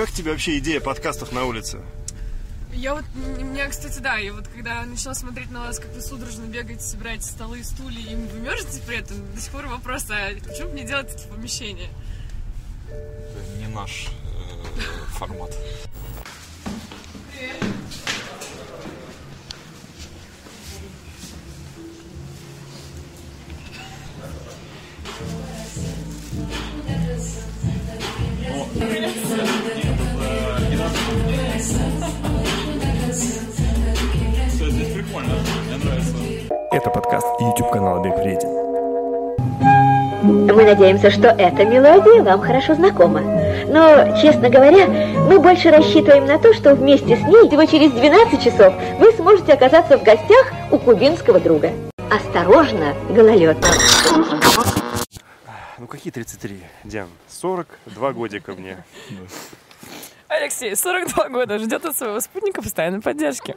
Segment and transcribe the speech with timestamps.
[0.00, 1.78] Как, тебе вообще идея подкастов на улице?
[2.80, 6.00] Я вот, м- мне, кстати, да, и вот когда начала смотреть на вас, как вы
[6.00, 10.06] судорожно бегаете, собираете столы и стулья, и вы мерзнете при этом, до сих пор вопрос,
[10.08, 11.90] а почему бы не делать эти помещения?
[12.88, 15.54] Это не наш э, формат.
[31.20, 31.99] Здесь
[35.20, 35.34] прикольно,
[35.66, 36.14] мне нравится.
[36.70, 38.48] Это подкаст YouTube канала Бег Вреден.
[40.22, 43.20] Мы надеемся, что эта мелодия вам хорошо знакома.
[43.68, 48.42] Но, честно говоря, мы больше рассчитываем на то, что вместе с ней всего через 12
[48.42, 51.70] часов вы сможете оказаться в гостях у кубинского друга.
[52.10, 53.56] Осторожно, гололед.
[55.78, 57.08] Ну какие 33, Диан?
[57.28, 58.76] 42 годика мне.
[60.28, 63.56] Алексей, 42 года, ждет от своего спутника постоянной поддержки.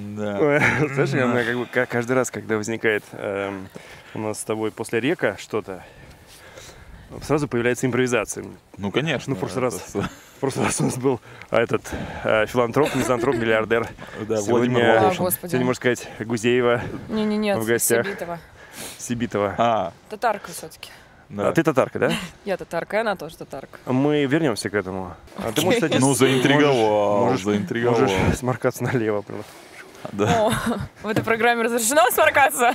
[0.00, 0.38] Да.
[0.94, 3.68] Знаешь, я, у меня как бы ка- каждый раз, когда возникает эм,
[4.14, 5.82] у нас с тобой после река что-то,
[7.22, 8.44] сразу появляется импровизация.
[8.76, 9.30] Ну, конечно.
[9.30, 9.86] Ну, в прошлый это раз.
[9.90, 9.94] с-
[10.36, 11.82] В прошлый раз у нас был а, этот
[12.24, 13.88] э, филантроп, мизантроп, миллиардер.
[14.20, 15.08] Да, Сегодня.
[15.08, 18.06] А, сегодня, можно сказать, Гузеева, Не-не-не, В гостях.
[18.06, 18.38] Сибитова.
[18.98, 19.54] Сибитова.
[19.58, 20.90] А, Татарка все-таки.
[21.28, 21.48] Да.
[21.48, 22.12] А ты татарка, да?
[22.44, 23.78] Я татарка, и она тоже татарка.
[23.86, 25.14] Мы вернемся к этому.
[25.36, 28.00] А ты, можешь, кстати, Ну, заинтриговал, можешь- заинтриговал.
[28.00, 29.22] Можешь сморкаться налево.
[29.22, 29.44] прям.
[30.12, 30.46] Да.
[30.46, 30.52] О,
[31.02, 32.72] в этой программе разрешено сморкаться?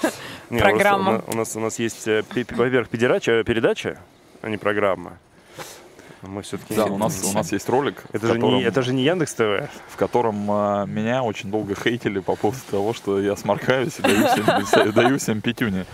[0.49, 1.23] Не, Программа.
[1.27, 3.97] У нас, у нас есть, э, пе- пе- во-первых, педерача- передача,
[4.41, 5.17] а не программа.
[6.23, 6.73] Мы все-таки...
[6.73, 9.33] Да, у нас, у нас есть ролик, Это же, котором, не, это же не Яндекс
[9.33, 9.69] ТВ.
[9.89, 14.27] в котором а, меня очень долго хейтили по поводу того, что я сморкаюсь и даю
[14.27, 15.85] всем, даю всем пятюни.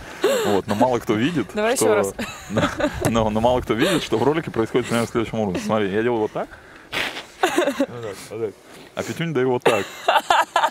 [0.46, 1.86] Вот, но мало кто видит, Давай что...
[1.86, 2.14] еще раз.
[3.08, 5.62] Но, но мало кто видит, что в ролике происходит примерно следующим образом.
[5.66, 6.48] Смотри, я делаю вот так,
[7.40, 7.88] вот так,
[8.30, 8.54] вот так,
[8.94, 9.84] а пятюню даю вот так.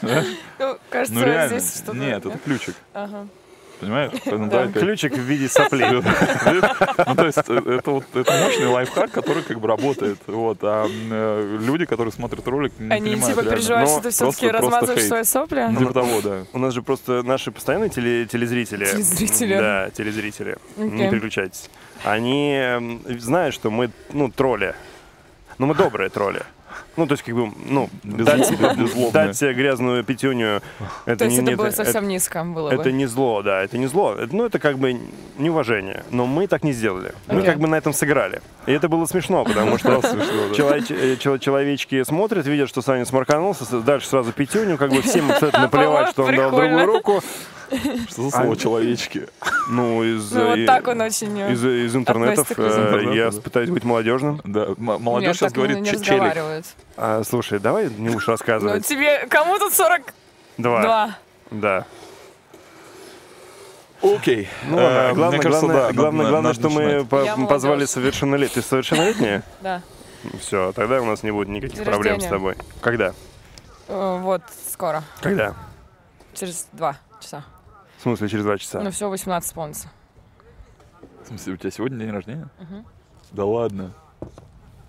[0.59, 1.97] Ну, кажется, Ну реально, здесь что-то...
[1.97, 2.75] нет, это ключик.
[2.93, 3.27] Ага.
[3.79, 4.11] Понимаешь?
[4.49, 4.67] Да.
[4.67, 5.85] Ключик в виде соплей.
[7.07, 10.17] Ну, то есть, э, это вот это мощный лайфхак, который как бы работает.
[10.27, 10.57] Вот.
[10.61, 15.23] А э, люди, которые смотрят ролик, не Они типа переживают, что ты все-таки размазываешь свои
[15.23, 15.67] сопли?
[15.69, 16.45] Ну, Типа того, да.
[16.53, 18.85] У нас же просто наши постоянные теле- телезрители.
[18.85, 19.57] Телезрители.
[19.57, 20.57] Да, телезрители.
[20.77, 21.69] Не переключайтесь.
[22.03, 22.89] Они
[23.19, 24.75] знают, что мы, ну, тролли.
[25.57, 26.41] Но мы добрые тролли.
[26.99, 28.49] Ну, то есть, как бы, ну, дать,
[29.13, 30.61] дать себе грязную пятюню,
[31.05, 32.91] это То есть не, это не- было это- совсем низко было Это бы.
[32.91, 34.15] не зло, да, это не зло.
[34.15, 34.99] Это- Ну, это как бы
[35.37, 36.03] неуважение.
[36.11, 37.13] Но мы так не сделали.
[37.27, 38.41] Мы как бы на этом сыграли.
[38.65, 44.07] И это было смешно, потому что э, чел- человечки смотрят, видят, что Саня сморканулся, дальше
[44.09, 47.23] сразу пятюню, как бы всем абсолютно наплевать, что он дал другую руку.
[48.09, 49.27] Что за слово А- человечки?
[49.69, 51.39] Ну, из, Ну, вот так он очень...
[51.39, 52.51] э, из, из интернетов.
[52.57, 54.41] э, Я пытаюсь быть молодежным.
[54.43, 56.65] Да, молодежь сейчас говорит челик.
[56.97, 58.85] А, слушай, давай не уж Ну, рассказывать.
[58.87, 59.25] тебе...
[59.29, 60.81] Кому тут 42?
[60.81, 61.17] Два.
[61.51, 61.85] Да.
[64.01, 64.47] Окей.
[64.67, 67.35] Ну, Э, ладно, главное, мне кажется, главное, да, главное, надо- главное, что мы по- Я
[67.35, 67.89] позвали молодежь.
[67.89, 68.61] совершеннолетние.
[68.63, 69.43] Ты совершеннолетняя?
[69.61, 69.81] Да.
[70.39, 72.55] Все, тогда у нас не будет никаких День проблем с тобой.
[72.81, 73.13] Когда?
[73.89, 74.41] Э, Вот,
[74.71, 75.03] скоро.
[75.21, 75.53] Когда?
[76.33, 77.43] Через два часа.
[77.99, 78.79] В смысле, через два часа?
[78.81, 79.89] Ну все, 18 исполнится.
[81.23, 82.47] В смысле, у тебя сегодня день рождения?
[83.31, 83.93] Да ладно.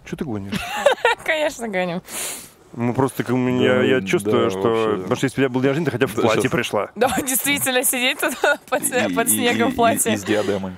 [0.05, 0.59] Что ты гонишь?
[1.25, 2.03] Конечно, гоню.
[2.73, 4.61] Ну, просто как, у меня- Да, я чувствую, да, что...
[4.63, 4.97] вообще, да.
[5.03, 6.53] Потому что если бы у тебя был день рождения, ты хотя бы в платье щас.
[6.53, 6.91] пришла.
[6.95, 8.35] Да, действительно, сидеть тут
[8.71, 10.13] под, И- под и- снегом и- в платье.
[10.13, 10.73] И, и с диадемой.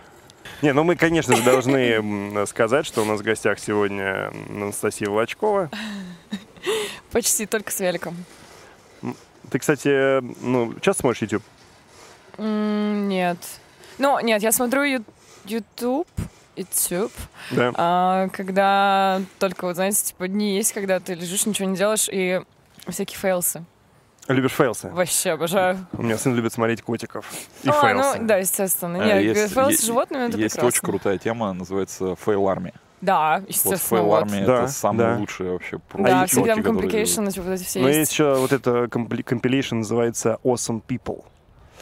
[0.62, 5.68] Не, ну мы, конечно же, должны сказать, что у нас в гостях сегодня Анастасия Волочкова.
[7.10, 8.16] Почти только с великом.
[9.50, 11.42] Ты, кстати, ну, часто смотришь YouTube?
[12.38, 13.38] М, Нет.
[13.98, 15.02] Ну, нет, я смотрю
[15.44, 16.08] YouTube,
[16.56, 17.12] YouTube,
[17.50, 17.72] Да.
[17.76, 22.40] а, когда только, вот, знаете, типа дни есть, когда ты лежишь, ничего не делаешь, и
[22.88, 23.64] всякие fails ы.
[24.28, 24.88] Любишь fails ы?
[24.88, 25.84] Вообще обожаю.
[25.92, 27.26] У меня сын любит смотреть котиков.
[27.64, 28.18] И А, fails ы.
[28.20, 28.96] ну, да, естественно.
[28.98, 30.68] Э, Нет, есть- fails ы е- с животными, это Есть прекрасно.
[30.68, 32.72] очень крутая тема, называется Fail Army.
[33.00, 34.24] Да, Вот естественно, Fail вот.
[34.24, 35.16] Army Да, это самые да.
[35.18, 37.98] лучшие вообще Да, А всегда уроки, которые complication, типа, вот эти все Но есть.
[37.98, 41.24] есть еще вот это компли- compilation, называется Awesome People.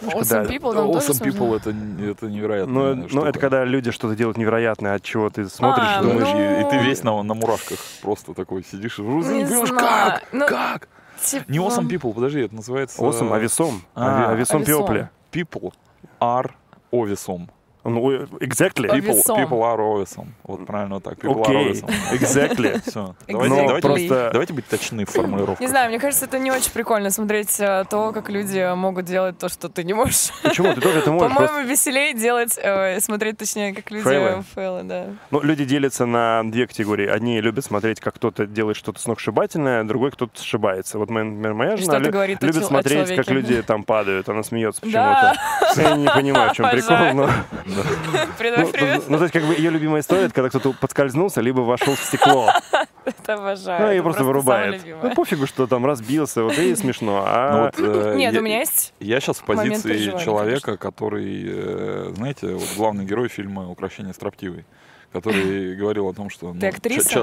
[0.02, 0.44] Awesome да.
[0.44, 1.70] people, там Awesome people это,
[2.10, 2.94] это невероятно.
[2.94, 6.28] Ну, ну, это когда люди что-то делают невероятное, от чего ты смотришь А, и думаешь...
[6.28, 6.82] Думаешь, и, и ты Ну.
[6.82, 9.08] весь на, на мурашках просто такой сидишь и Не
[9.44, 9.78] «Понимаешь, знаю.
[9.78, 10.22] как?
[10.32, 10.88] Ну, как?
[11.22, 13.00] Типа- Не awesome people, подожди, это называется...
[13.02, 13.82] Awesome, а весом.
[13.94, 14.64] А, А, весом а весом.
[14.64, 15.10] Пиопле.
[15.32, 15.72] people
[16.20, 16.50] are
[16.92, 17.50] овесом.
[17.84, 18.10] Ну,
[18.40, 18.88] exactly.
[18.90, 20.34] People, people are овесом.
[20.44, 21.14] Вот правильно вот так.
[21.18, 21.88] People are Окей, овесом.
[22.12, 22.80] exactly.
[22.90, 23.14] Все.
[23.28, 25.60] Давайте, Но давайте, просто- давайте быть точны в формулировках.
[25.60, 29.38] Не знаю, мне кажется, это не очень прикольно смотреть э, то, как люди могут делать
[29.38, 30.30] то, что ты не можешь.
[30.42, 30.74] Почему?
[30.74, 31.32] Ты тоже это можешь.
[31.34, 34.44] просто- По-моему, веселее делать, э, смотреть, точнее, как люди Фейлы.
[34.54, 35.06] фейлы, да.
[35.30, 37.06] Ну, люди делятся на две категории.
[37.06, 40.98] Одни любят смотреть, как кто-то делает что-то сногсшибательное, другой кто-то сшибается.
[40.98, 43.32] Вот, моя- например, моя жена лю- говорит любит смотреть, как человеке.
[43.52, 44.28] люди там падают.
[44.28, 45.34] Она смеется Да.
[45.60, 45.90] почему-то.
[45.90, 46.96] Я не понимаю, в чем прикол.
[47.14, 47.30] Но-
[48.38, 49.02] Привет, Ну, привет.
[49.08, 52.00] ну, то есть, как бы ее любимая история, это когда кто-то подскользнулся, либо вошел в
[52.00, 52.50] стекло.
[53.04, 53.86] Это обожаю.
[53.86, 54.82] Ну, и это просто вырубает.
[55.02, 57.16] Ну, пофигу, что там разбился, вот и смешно.
[57.16, 58.92] Ну А вот, э, Нет, у меня есть...
[59.00, 64.64] Я сейчас в позиции человека, который, э, знаете, главный герой фильма «Укращение строптивой»,
[65.12, 66.60] который говорил о том, что ну,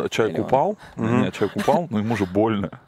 [0.09, 1.21] человек упал, Мгм.
[1.23, 2.81] нет, человек упал, но ему же больно.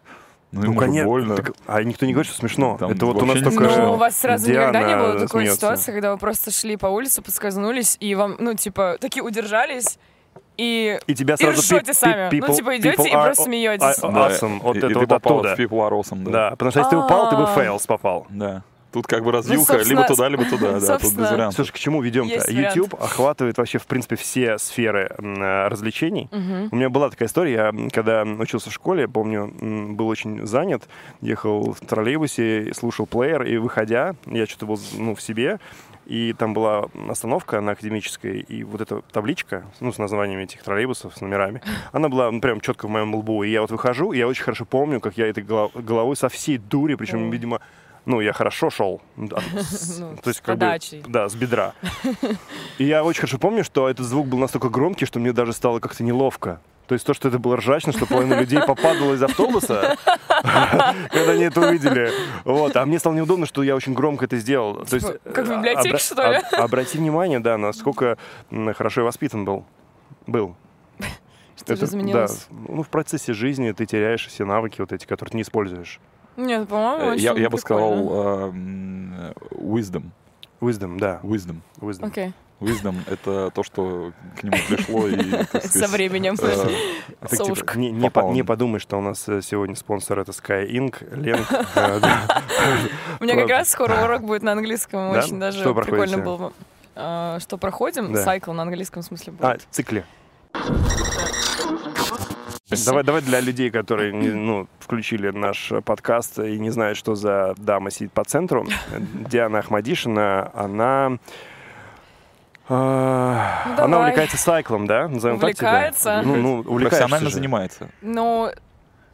[0.52, 1.06] Ну, ну, конечно.
[1.06, 1.36] больно.
[1.36, 2.76] Так, а никто не говорит, что смешно.
[2.80, 3.64] Там это вот у нас только...
[3.66, 5.56] Ну, у вас сразу никогда не Диана было такой смеется.
[5.58, 10.00] ситуации, когда вы просто шли по улице, подскользнулись, и вам, ну, типа, такие удержались,
[10.58, 11.00] и...
[11.06, 12.30] И тебя И сразу ржете пи- сами.
[12.32, 14.00] пи- Ну, people- типа, идете people и are- просто смеетесь.
[14.04, 14.60] а- Да, awesome.
[14.62, 15.56] Вот и, это и ты вот попал оттуда.
[15.56, 16.32] в People Are Awesome, да.
[16.32, 17.46] Да, потому что если ты упал, ты бы А.
[17.56, 18.26] фейлс попал.
[18.30, 18.64] Да.
[18.92, 21.56] Тут как бы развилка, собственно, либо туда, либо туда, да, тут без вариантов.
[21.56, 22.34] Слушай, к чему ведем-то?
[22.34, 22.76] Есть вариант.
[22.76, 26.28] YouTube охватывает вообще, в принципе, все сферы э, развлечений.
[26.32, 26.70] Мгм.
[26.72, 29.54] У меня была такая история, я когда учился в школе, помню,
[29.94, 30.88] был очень занят,
[31.22, 35.60] ехал в троллейбусе, слушал плеер, и выходя, я что-то был ну, в себе,
[36.10, 41.16] и там была остановка на Академической, и вот эта табличка, ну, с названиями этих троллейбусов,
[41.16, 43.44] с номерами, она была ну, прям четко в моем лбу.
[43.44, 46.28] И я вот выхожу, и я очень хорошо помню, как я этой голо- головой со
[46.28, 47.62] всей дури, причем, видимо,
[48.10, 49.02] ну, я хорошо шел.
[49.18, 51.74] Да, с- Ну, то есть, с как бы, да, с бедра.
[52.80, 55.80] И я очень хорошо помню, что этот звук был настолько громкий, что мне даже стало
[55.80, 56.60] как-то неловко.
[56.88, 59.96] То есть то, что это было ржачно, что половина людей попадала из автобуса,
[61.12, 62.12] когда они это увидели.
[62.46, 62.76] Вот.
[62.76, 64.86] А мне стало неудобно, что я очень громко это сделал.
[64.86, 66.38] То есть, Типа, как в э, библиотеке, что ли?
[66.38, 68.18] об- Обрати внимание, да, насколько
[68.76, 69.66] хорошо я воспитан был.
[70.26, 70.56] Был.
[71.58, 72.48] Что же Это- изменилось?
[72.50, 72.58] Да.
[72.70, 76.00] Ну, в процессе жизни ты теряешь все навыки вот эти, которые ты не используешь.
[76.40, 78.52] Нет, по-моему, Э, очень Я, я бы сказал э,
[79.52, 80.04] wisdom.
[80.62, 81.20] Wisdom, да.
[81.24, 81.58] Wisdom.
[81.80, 82.08] Wisdom.
[82.08, 82.34] Окей.
[82.62, 86.36] Wisdom— это то, что к нему пришло и, Со временем.
[86.42, 86.68] э,
[87.30, 91.16] типа, не, не, по- подумай, что у нас э, сегодня спонсор это Sky Inc.
[91.16, 91.48] Ленг.
[93.20, 95.12] У меня как раз скоро урок будет на английском.
[95.12, 96.52] Очень даже прикольно было бы.
[96.96, 98.14] А, Что проходим?
[98.16, 99.68] Сайкл на английском смысле А, будет.
[102.86, 107.90] Давай, давай для людей, которые ну, включили наш подкаст и не знают, что за дама
[107.92, 108.68] сидит по центру.
[109.30, 111.18] Диана Ахмадишина, она...
[112.70, 114.02] э, она давай.
[114.10, 115.08] увлекается сайклом, да?
[115.08, 115.68] Назовем так тебя?
[115.70, 116.22] Увлекается?
[116.24, 117.36] Ну, ну, увлекаешься профессионально же.
[117.36, 117.90] занимается.
[118.02, 118.52] Ну,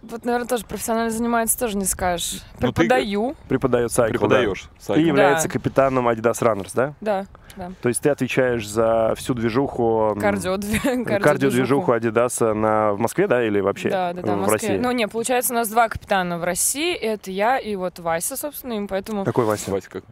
[0.02, 2.42] вот, наверное, тоже профессионально занимается, тоже не скажешь.
[2.60, 3.36] Ну, ты- Преподаю.
[3.48, 4.20] Преподает сайкл, да.
[4.20, 4.70] Преподаешь.
[4.80, 5.02] Ты сайкл.
[5.08, 5.54] являешься Да.
[5.54, 6.94] капитаном Adidas Runners, да?
[7.02, 7.26] Да,
[7.56, 7.72] да.
[7.82, 10.12] То есть ты отвечаешь за всю движуху...
[10.16, 10.58] м, Кардио,
[11.20, 14.54] Кардиодвижуху Адидаса на, в Москве, да, или вообще Да, да, да, в Москве.
[14.70, 14.78] России?
[14.82, 16.94] Ну, не, получается, у нас два капитана в России.
[16.96, 19.72] Это я и вот Вася, собственно, им поэтому Какой Вася?
[19.72, 20.04] Вася как?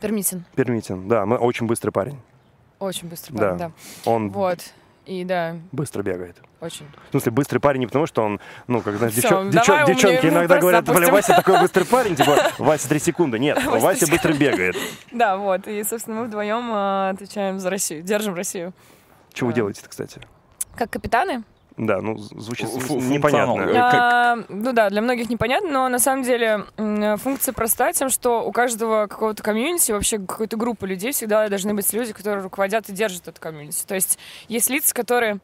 [0.00, 0.44] Пермитин.
[0.54, 2.18] Пермитин, да, мы очень быстрый парень.
[2.78, 3.40] Очень быстро, Да.
[3.40, 3.70] парень, да.
[4.04, 4.58] Он Вот.
[5.06, 6.36] И да, быстро бегает.
[6.60, 6.86] Очень.
[7.08, 10.58] В смысле, быстрый парень не потому, что он, ну, как, знаешь, девчон- девчон- девчонки иногда
[10.58, 11.14] говорят, бля, запустим.
[11.14, 13.38] Вася такой быстрый парень, типа, Вася три секунды.
[13.38, 14.76] Нет, Вася быстро бегает.
[15.12, 15.66] Да, вот.
[15.66, 18.02] И, собственно, мы вдвоем а, отвечаем за Россию.
[18.02, 18.72] Держим Россию.
[19.34, 19.56] Что вы Да.
[19.56, 20.20] делаете-то, кстати?
[20.76, 21.42] Как капитаны?
[21.76, 23.54] Да, ну, звучит Фу- непонятно.
[23.54, 23.58] функционал.
[23.60, 26.64] Э, как- А, ну да, для многих непонятно, но на самом деле
[27.18, 31.92] функция проста тем, что у каждого какого-то комьюнити, вообще какой-то группы людей всегда должны быть
[31.92, 33.84] люди, которые руководят и держат это комьюнити.
[33.86, 35.38] То есть есть лица, которые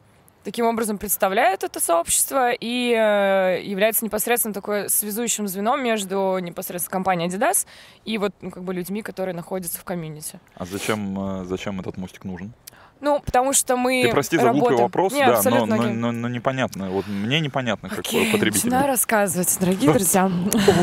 [0.45, 7.27] таким образом представляют это сообщество и э, являются непосредственно такой связующим звеном между непосредственно компанией
[7.27, 7.65] Adidas
[8.05, 10.39] и вот ну, как бы людьми, которые находятся в комьюнити.
[10.55, 12.53] А зачем, э, зачем этот мостик нужен?
[13.01, 16.29] Ну, потому что мы Ты прости за глупый вопрос, Не, да, но, но, но- но
[16.29, 16.89] непонятно.
[16.89, 18.71] Вот мне непонятно, как Окей, потребителю.
[18.71, 20.31] начинаю рассказывать, дорогие друзья.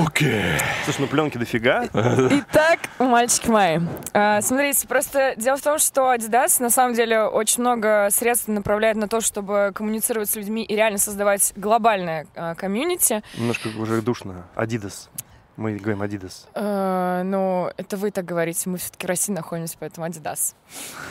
[0.06, 0.42] Окей.
[0.84, 1.84] Слушай, ну пленки дофига.
[1.92, 3.80] Итак, мальчики мои,
[4.12, 8.96] а, смотрите, просто дело в том, что Adidas на самом деле очень много средств направляет
[8.96, 13.22] на то, чтобы коммуницировать с людьми и реально создавать глобальное а, комьюнити.
[13.36, 14.44] Немножко уже душно.
[14.54, 15.08] Адидас.
[15.56, 16.48] Мы говорим Адидас.
[16.54, 20.54] Э, ну, это вы так говорите, мы все-таки в России находимся, поэтому Adidas.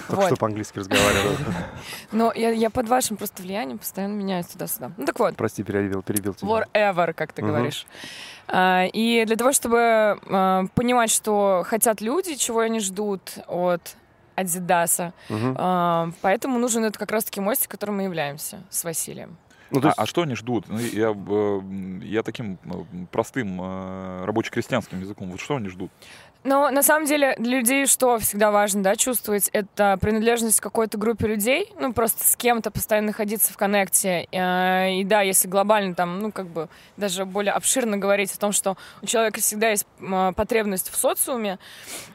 [0.08, 0.26] Только Вот.
[0.28, 1.36] что по-английски разговаривал.
[2.12, 4.92] Но я, я под вашим просто влиянием постоянно меняюсь туда-сюда.
[4.98, 5.36] Ну так вот.
[5.36, 6.48] Прости, перебил, перебил тебя.
[6.50, 7.86] Whatever, как ты говоришь.
[8.48, 13.96] А, и для того, чтобы а, понимать, что хотят люди, чего они ждут от
[14.36, 15.14] Адидаса,
[16.22, 19.38] поэтому нужен это как раз-таки мостик, которым мы являемся с Василием.
[19.72, 20.66] Ну, А, есть- а что они ждут?
[20.68, 21.62] Ну, Я, э,
[22.04, 25.30] я таким э, простым э, рабоче-крестьянским языком.
[25.32, 25.92] Вот что они ждут?
[26.44, 30.98] Но на самом деле для людей что всегда важно, да, чувствовать, это принадлежность к какой-то
[30.98, 34.28] группе людей, ну, просто с кем-то постоянно находиться в коннекте.
[34.32, 36.68] Э, И да, если глобально там, ну, как бы
[36.98, 41.60] даже более обширно говорить о том, что у человека всегда есть м, потребность в социуме,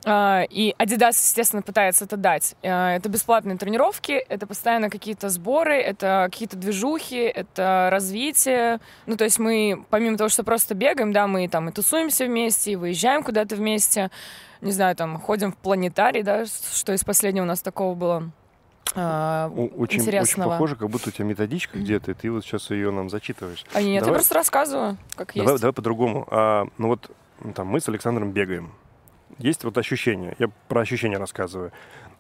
[0.05, 2.57] э, и Adidas, естественно, пытается это дать.
[2.63, 8.81] Э, Это бесплатные тренировки, это постоянно какие-то сборы, это какие-то движухи, это развитие.
[9.07, 12.73] Ну, то есть мы, помимо того, что просто бегаем, да, мы там и тусуемся вместе,
[12.73, 14.11] и выезжаем куда-то вместе,
[14.61, 18.31] не знаю, там, ходим в планетарий, да, что из последнего у нас такого было
[18.95, 20.51] а, Очень, очень интересного.
[20.53, 23.65] похоже, как будто у тебя методичка где-то, и ты вот сейчас ее нам зачитываешь.
[23.75, 25.61] А нет, я Давай- просто рассказываю, как Давай, есть.
[25.61, 26.27] давай по-другому.
[26.31, 27.11] А, ну вот
[27.43, 28.73] м, там мы с Александром бегаем.
[29.39, 30.35] Есть вот ощущение.
[30.39, 31.73] Я про ощущения рассказываю.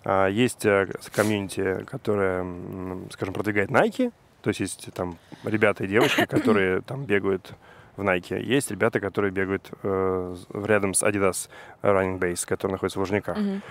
[0.05, 4.12] А, есть э, комьюнити, которое, м, скажем, продвигает Nike.
[4.43, 7.53] То есть есть там ребята и девочки, которые там бегают
[7.97, 8.41] в Nike.
[8.43, 11.49] Есть ребята, которые бегают э, рядом с Adidas
[11.83, 13.37] Running Base, который находится в Лужниках.
[13.38, 13.62] Мгм.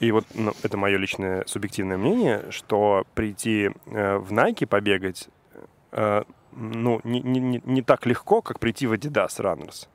[0.00, 5.28] И вот ну, это мое личное субъективное мнение, что прийти э, в Nike побегать,
[5.92, 9.88] э, ну, не, не- не- не так легко, как прийти в Adidas Runners.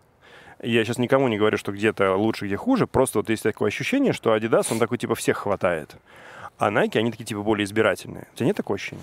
[0.61, 4.13] Я сейчас никому не говорю, что где-то лучше, где хуже, просто вот есть такое ощущение,
[4.13, 5.95] что Adidas, он такой, типа, всех хватает.
[6.57, 8.27] А Nike, они такие, типа, более избирательные.
[8.33, 9.01] У тебя нет такого ощущения?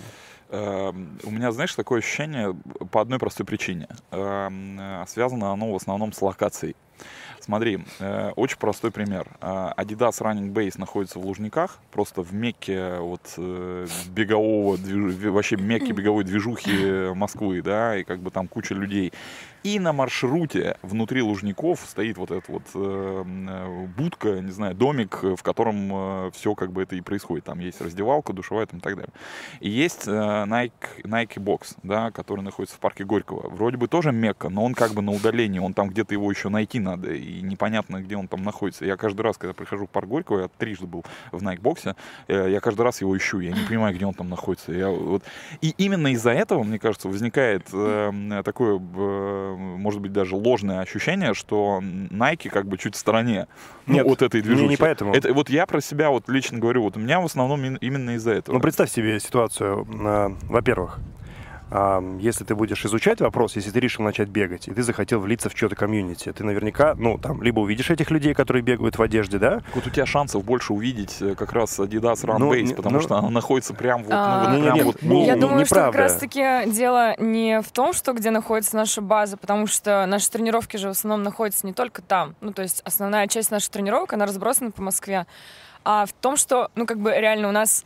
[0.50, 2.54] Эм, У меня, знаешь, такое ощущение
[2.90, 3.88] по одной простой причине.
[4.10, 6.76] Эм, э, Связано оно в основном с локацией.
[7.46, 9.28] Смотри, э, очень простой пример.
[9.40, 15.30] Э, Adidas Running Base находится в Лужниках, просто в мекке вот э, бегового, движ- ви-
[15.30, 19.12] вообще мекке беговой движухи Москвы, да, и как бы там куча людей.
[19.62, 25.20] И на маршруте внутри Лужников стоит вот эта вот э, э, будка, не знаю, домик,
[25.22, 27.44] э, в котором все как бы это и происходит.
[27.44, 29.12] Там есть раздевалка, душевая там, и так далее.
[29.60, 33.48] И есть э, Nike, Nike Box, да, который находится в парке Горького.
[33.50, 36.48] Вроде бы тоже Мекка, но он как бы на удалении, он там где-то его еще
[36.48, 38.84] найти надо, и непонятно, где он там находится.
[38.84, 41.96] Я каждый раз, когда прихожу в парк Горького, я трижды был в Box,
[42.28, 44.72] э, я каждый раз его ищу, я не понимаю, где он там находится.
[44.72, 45.22] Я вот...
[45.60, 51.34] И именно из-за этого, мне кажется, возникает э, такое, э, может быть, даже ложное ощущение,
[51.34, 53.46] что Nike как бы чуть в стороне
[53.86, 54.68] ну, Нет, от этой не- движухи.
[54.68, 55.14] не поэтому.
[55.14, 58.32] Это, вот я про себя вот лично говорю, вот у меня в основном именно из-за
[58.32, 58.54] этого.
[58.56, 59.86] Ну, представь себе ситуацию.
[60.04, 60.98] а, Во-первых,
[61.70, 65.54] если ты будешь изучать вопрос, если ты решил начать бегать, и ты захотел влиться в
[65.54, 69.62] чье-то комьюнити, ты наверняка, ну, там, либо увидишь этих людей, которые бегают в одежде, да,
[69.74, 73.00] Вот у тебя шансов больше увидеть э, как раз Adidas Run Ну, Base, потому ну-
[73.00, 75.66] что она находится прям вот, А, ну, вот прям нет, вот не- ну, Я думаю,
[75.66, 80.30] что как раз-таки дело не в том, что где находится наша база, потому что наши
[80.30, 82.36] тренировки же в основном находятся не только там.
[82.40, 85.26] Ну, то есть основная часть наших тренировок, она разбросана по Москве.
[85.84, 87.84] А в том, что, ну, как бы реально у нас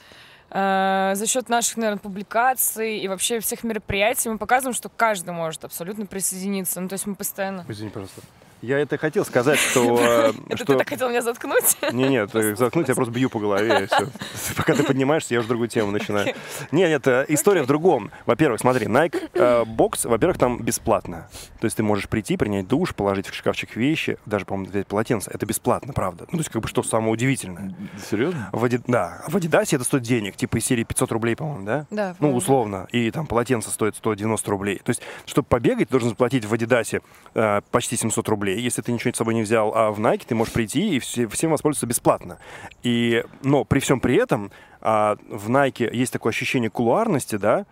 [0.52, 6.07] за счет наших, наверное, публикаций и вообще всех мероприятий мы показываем, что каждый может абсолютно
[6.07, 6.80] присоединиться.
[6.80, 7.64] Ну, то есть мы постоянно...
[7.69, 8.23] Извини, пожалуйста.
[8.62, 9.99] Я это хотел сказать, что...
[10.00, 10.67] э, Это что...
[10.67, 11.76] ты так хотел меня заткнуть?
[11.93, 14.09] Не, нет, э, заткнуть я просто бью по голове, и все.
[14.57, 16.35] Пока ты поднимаешься, я уже другую тему начинаю.
[16.71, 18.11] Не, нет, э, история в другом.
[18.26, 21.29] Во-первых, смотри, Nike э, Box, во-первых, там бесплатно.
[21.61, 25.31] То есть ты можешь прийти, принять душ, положить в шкафчик вещи, даже, по-моему, взять полотенце.
[25.33, 26.26] Это бесплатно, правда.
[26.31, 27.75] Ну, то есть, как бы, что самое удивительное.
[28.11, 28.50] Серьезно?
[28.52, 31.87] В, Ади- да, в Адидасе это стоит денег, типа из серии 500 рублей, по-моему, да?
[31.90, 32.17] Да.
[32.21, 32.87] Ну, условно.
[32.93, 34.81] И там полотенце стоит 190 рублей.
[34.85, 37.00] То есть, чтобы побегать, ты должен заплатить в Адидасе
[37.35, 38.50] э, почти 700 рублей.
[38.59, 41.26] Если ты ничего с собой не взял, а в Nike ты можешь прийти и все,
[41.28, 42.38] всем воспользоваться бесплатно.
[42.83, 47.66] И, но при всем при этом а, в Nike есть такое ощущение кулуарности, да,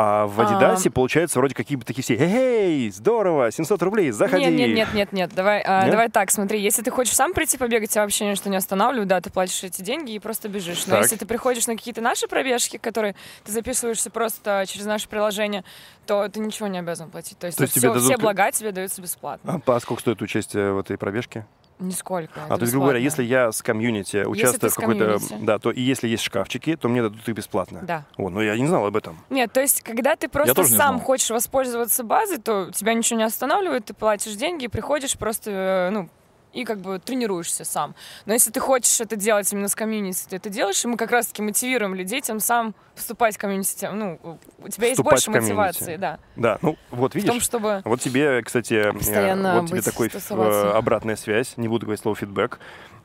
[0.00, 0.44] а в А.
[0.46, 4.94] Адидасе, получается, вроде какие бы такие все «Эй, здорово, 700 рублей, заходи!» Нет, нет, нет,
[4.94, 5.30] нет, нет.
[5.34, 5.90] Давай, а, Нет?
[5.90, 9.20] давай так, смотри, если ты хочешь сам прийти побегать, тебя вообще ничто не останавливает, да,
[9.20, 10.86] ты платишь эти деньги и просто бежишь.
[10.86, 11.02] Но Так.
[11.02, 15.64] если ты приходишь на какие-то наши пробежки, которые ты записываешься просто через наше приложение,
[16.06, 17.36] то ты ничего не обязан платить.
[17.38, 19.60] То есть, То есть всё- тебе дадут- все блага тебе даются бесплатно.
[19.66, 21.44] А, а сколько стоит участие в этой пробежке?
[21.78, 22.40] Нисколько.
[22.48, 25.18] А, то есть, грубо говоря, если я с комьюнити участвую в какой-то...
[25.40, 27.80] Да, то и если есть шкафчики, то мне дадут их бесплатно.
[27.82, 28.04] Да.
[28.16, 29.18] О, ну я не знал об этом.
[29.30, 33.86] Нет, то есть, когда ты просто сам хочешь воспользоваться базой, то тебя ничего не останавливает,
[33.86, 36.08] ты платишь деньги, приходишь просто, э, ну,
[36.52, 37.94] и как бы тренируешься сам.
[38.26, 41.10] Но если ты хочешь это делать именно с комьюнити, ты это делаешь, и мы как
[41.10, 43.88] раз-таки мотивируем людей тем самым вступать в комьюнити.
[43.92, 44.18] Ну,
[44.58, 45.54] у тебя есть Вступать больше в комьюнити.
[45.54, 46.18] мотивации, да.
[46.36, 47.82] Да, ну вот В видишь, том, чтобы...
[47.84, 52.16] вот тебе, кстати, э, Постоянно вот тебе такой э, обратная связь, не буду говорить слово
[52.16, 52.58] фидбэк,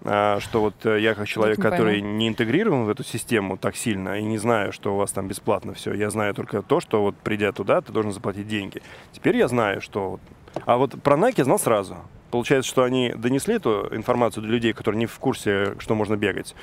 [0.06, 2.18] а, что вот э, я как человек, не который пойму.
[2.18, 5.74] не интегрирован в эту систему так сильно и не знаю, что у вас там бесплатно
[5.74, 8.82] все, я знаю только то, что вот придя туда, ты должен заплатить деньги.
[9.12, 10.20] Теперь я знаю, что...
[10.66, 11.98] А вот про Nike знал сразу.
[12.32, 16.56] Получается, что они донесли эту информацию для людей, которые не в курсе, что можно бегать.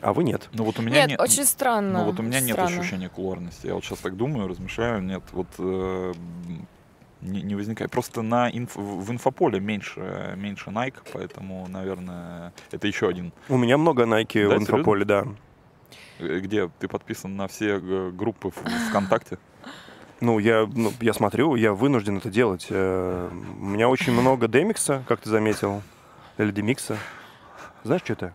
[0.00, 0.48] А вы нет.
[0.52, 2.00] Ну вот у меня Нет, нет, очень странно.
[2.00, 2.80] ну вот у меня нет странно.
[2.80, 3.68] ощущения кулуарности.
[3.68, 6.12] Я вот сейчас так думаю, размышляю, нет, вот э,
[7.20, 7.90] не, не возникает.
[7.92, 13.32] Просто на инф- в инфополе меньше, меньше Nike, поэтому, наверное, это еще один.
[13.48, 15.24] У меня много Nike Да, в инфополе, да.
[16.18, 19.38] Э, Где ты подписан на все э, группы в- ВКонтакте?
[20.22, 22.68] Ну, я, ну, я смотрю, я вынужден это делать.
[22.70, 23.28] Э,
[23.60, 25.82] У меня очень много демикса, как ты заметил.
[26.38, 26.96] Или демикса.
[27.82, 28.32] Знаешь, что это?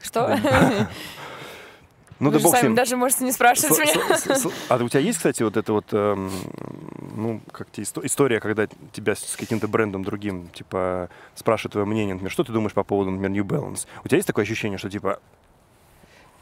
[0.00, 0.38] Что?
[2.20, 4.50] Ну, да бог сами даже можете не спрашивать меня.
[4.68, 6.32] А у тебя есть, кстати, вот эта вот, эм,
[7.14, 12.14] ну, как тебе исто- история, когда тебя с каким-то брендом другим, типа, спрашивают твое мнение,
[12.16, 13.86] например, что ты думаешь по поводу, например, New Balance?
[14.04, 15.20] У тебя есть такое ощущение, что, типа,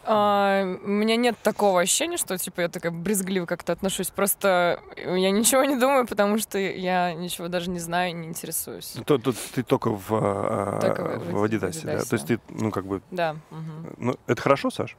[0.08, 4.10] А, У меня нет такого ощущения, что типа я такая брезгливо как-то отношусь.
[4.10, 8.94] Просто я ничего не думаю, потому что я ничего даже не знаю и не интересуюсь.
[9.04, 11.90] то, то ты только в, а, Только в- в в Адидасе, да?
[11.92, 12.08] Адидасе.
[12.10, 13.36] То есть ты, ну, как бы, Да.
[13.50, 13.94] мгм.
[13.98, 14.96] ну, это хорошо, Саш?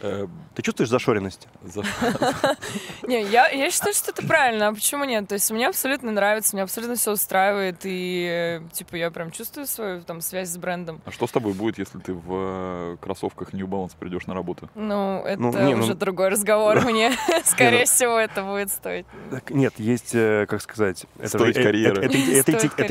[0.00, 1.46] Э, Ты чувствуешь зашоренность?
[1.62, 1.82] за-
[3.06, 4.68] Не, я, я считаю, что это правильно.
[4.68, 5.28] А почему нет?
[5.28, 7.76] То есть мне абсолютно нравится, меня абсолютно все устраивает.
[7.84, 11.00] И э, типа я прям чувствую свою там связь с брендом.
[11.04, 14.41] А что с тобой будет, если ты в э, кроссовках New Balance придешь на работу?
[14.74, 16.80] Ну, это Ну, не, ну- уже другой разговор.
[16.84, 17.12] Мне,
[17.44, 19.06] скорее всего, это будет стоить.
[19.50, 21.06] Нет, есть, э, как сказать...
[21.18, 22.04] Это, Стоить карьеры.
[22.04, 22.16] Это,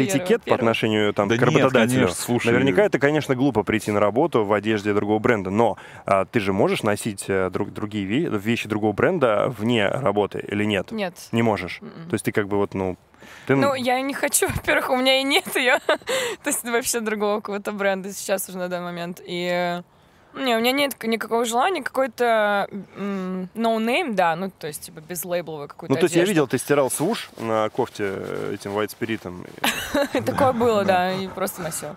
[0.03, 2.09] этикет по отношению там, к работодателю.
[2.45, 6.53] Наверняка это, конечно, глупо прийти на работу в одежде другого бренда, но а, ты же
[6.53, 10.91] можешь носить э, друг- другие ве- вещи другого бренда вне работы или нет?
[10.91, 11.15] Нет.
[11.31, 11.79] Не можешь.
[11.81, 12.09] Мгм.
[12.09, 12.97] То есть ты как бы вот, ну...
[13.47, 15.79] Ты, Ну, я не хочу, во-первых, у меня и нет ее.
[15.87, 19.21] То есть вообще другого какого-то бренда сейчас уже на данный момент.
[19.25, 19.81] И э,
[20.33, 25.67] не, у меня нет никакого желания, какой-то м, no-name, да, ну, то есть, типа, безлейбловый
[25.67, 28.15] какой-то ну, то есть я видел, ты стирал свуш на кофте
[28.53, 29.45] этим white спиритом.
[30.25, 31.95] Такое было, да, и просто носил.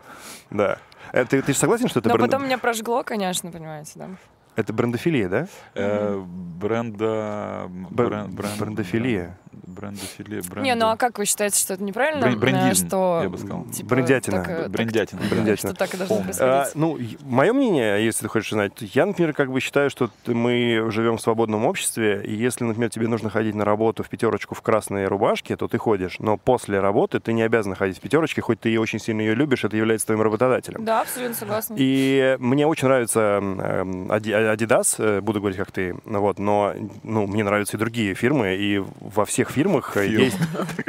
[0.51, 0.79] Да.
[1.13, 4.09] Э, Ты, ты же согласен, что это, Но потом меня прожгло, конечно, понимаете, да.
[4.57, 5.47] это брендофилия, да?
[5.75, 7.67] Э, Бренда...
[7.91, 9.39] Бр- брен- брен- брендофилия.
[9.67, 10.43] Брендофилия.
[10.43, 12.25] бренда- Не, ну а как вы считаете, что это неправильно?
[12.27, 13.65] Брен- брендизм, э, что, я бы сказал.
[13.67, 14.37] типа, Брендятина.
[14.39, 15.21] так, э, так- Брендятина.
[15.31, 15.71] Брендятина.
[15.73, 16.17] Что так и должно.
[16.17, 16.75] А, происходить.
[16.75, 21.17] ну, мое мнение, если ты хочешь знать, я, например, как бы считаю, что мы живем
[21.17, 25.07] в свободном обществе, и если, например, тебе нужно ходить на работу в пятерочку в красной
[25.07, 28.71] рубашке, то ты ходишь, но после работы ты не обязан ходить в пятерочке, хоть ты
[28.71, 30.85] и очень сильно ее любишь, это является твоим работодателем.
[30.85, 31.75] Да, абсолютно согласна.
[31.79, 37.45] И мне очень нравится Ади- Adidas, э, буду говорить как ты, вот, но ну, мне
[37.45, 40.25] нравятся и другие фирмы, и во всех фирмах э, Фирмы.
[40.25, 40.37] есть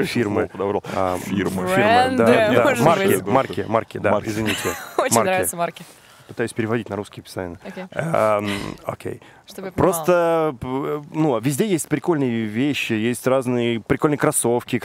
[0.10, 0.50] фирмы.
[0.50, 0.50] Фирмы.
[1.20, 4.70] фирмы, да, марки, марки, марки, да, извините.
[4.98, 5.84] Очень нравятся марки.
[6.28, 7.60] Пытаюсь переводить на русский постоянно.
[7.64, 7.86] Окей.
[7.92, 8.50] Эм.
[9.46, 9.72] Чтобы я понимала.
[9.76, 14.80] Просто, п- ну, везде есть прикольные вещи, есть разные прикольные кроссовки,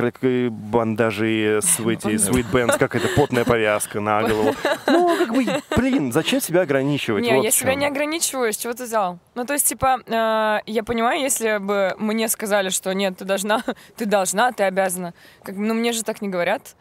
[0.50, 2.08] бандажи, свити,
[2.52, 4.54] bands, как это, потная повязка на голову.
[4.86, 7.22] Ну, как бы, блин, зачем себя ограничивать?
[7.24, 9.18] Не, Вот я себя не ограничиваю, с чего ты взял?
[9.34, 13.64] Ну, то есть, типа, э, я понимаю, если бы мне сказали, что нет, ты должна,
[13.96, 15.14] ты должна, ты обязана.
[15.42, 16.76] Как ну, мне же так не говорят.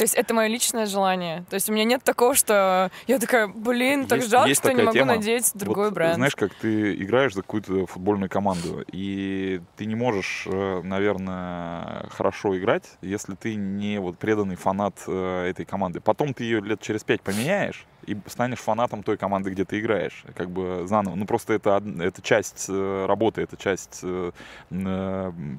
[0.00, 1.44] То есть это мое личное желание.
[1.50, 4.70] То есть у меня нет такого, что я такая, блин, так Есть- жалко, есть что
[4.70, 5.16] я не могу тема.
[5.16, 6.14] надеть другой Вот, бренд.
[6.14, 12.56] Знаешь, как ты играешь за какую-то футбольную команду, и ты не можешь, э, наверное, хорошо
[12.58, 16.00] играть, если ты не вот преданный фанат э, этой команды.
[16.00, 20.24] Потом ты ее лет через пять поменяешь и станешь фанатом той команды, где ты играешь,
[20.34, 21.14] как бы заново.
[21.16, 24.32] Ну просто это это часть э, работы, это часть э,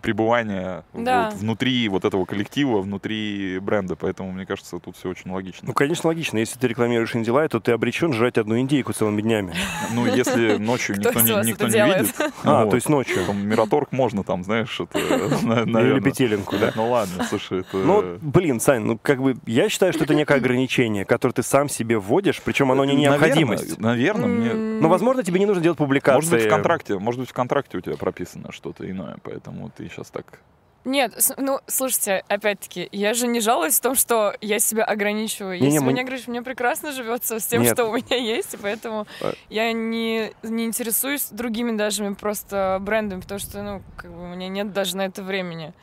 [0.02, 1.26] пребывания Да.
[1.30, 3.96] вот внутри вот этого коллектива, внутри бренда.
[3.96, 5.68] Поэтому мне кажется, тут все очень логично.
[5.68, 6.38] Ну, конечно, логично.
[6.38, 9.54] Если ты рекламируешь индилай, то ты обречен жрать одну индейку целыми днями.
[9.94, 12.16] Ну, если ночью Кто никто не, никто не видит.
[12.44, 13.26] А, вот, то есть ночью.
[13.26, 16.72] там Мираторг можно там, знаешь, это, Или петелинку, да?
[16.76, 17.78] Ну ладно, слушай, это...
[17.78, 21.70] Ну, блин, Сань, ну как бы я считаю, что это некое ограничение, которое ты сам
[21.70, 23.80] себе вводишь, причем оно не необходимость.
[23.80, 24.54] Наверное, мне...
[24.54, 26.16] Но, возможно, тебе не нужно делать публикации.
[26.16, 29.88] Может быть, в контракте, может быть, в контракте у тебя прописано что-то иное, поэтому ты
[29.88, 30.40] сейчас так...
[30.84, 35.54] Нет, ну, слушайте, опять-таки, я же не жалуюсь в том, что я себя ограничиваю.
[35.56, 37.74] Я Не-не, себя мы- не ограничиваю, мне прекрасно живется с тем, Нет.
[37.74, 39.34] что у меня есть, и поэтому А.
[39.50, 44.48] я не, не интересуюсь другими даже просто брендами, потому что, ну, как бы у меня
[44.48, 45.74] нет даже на это времени.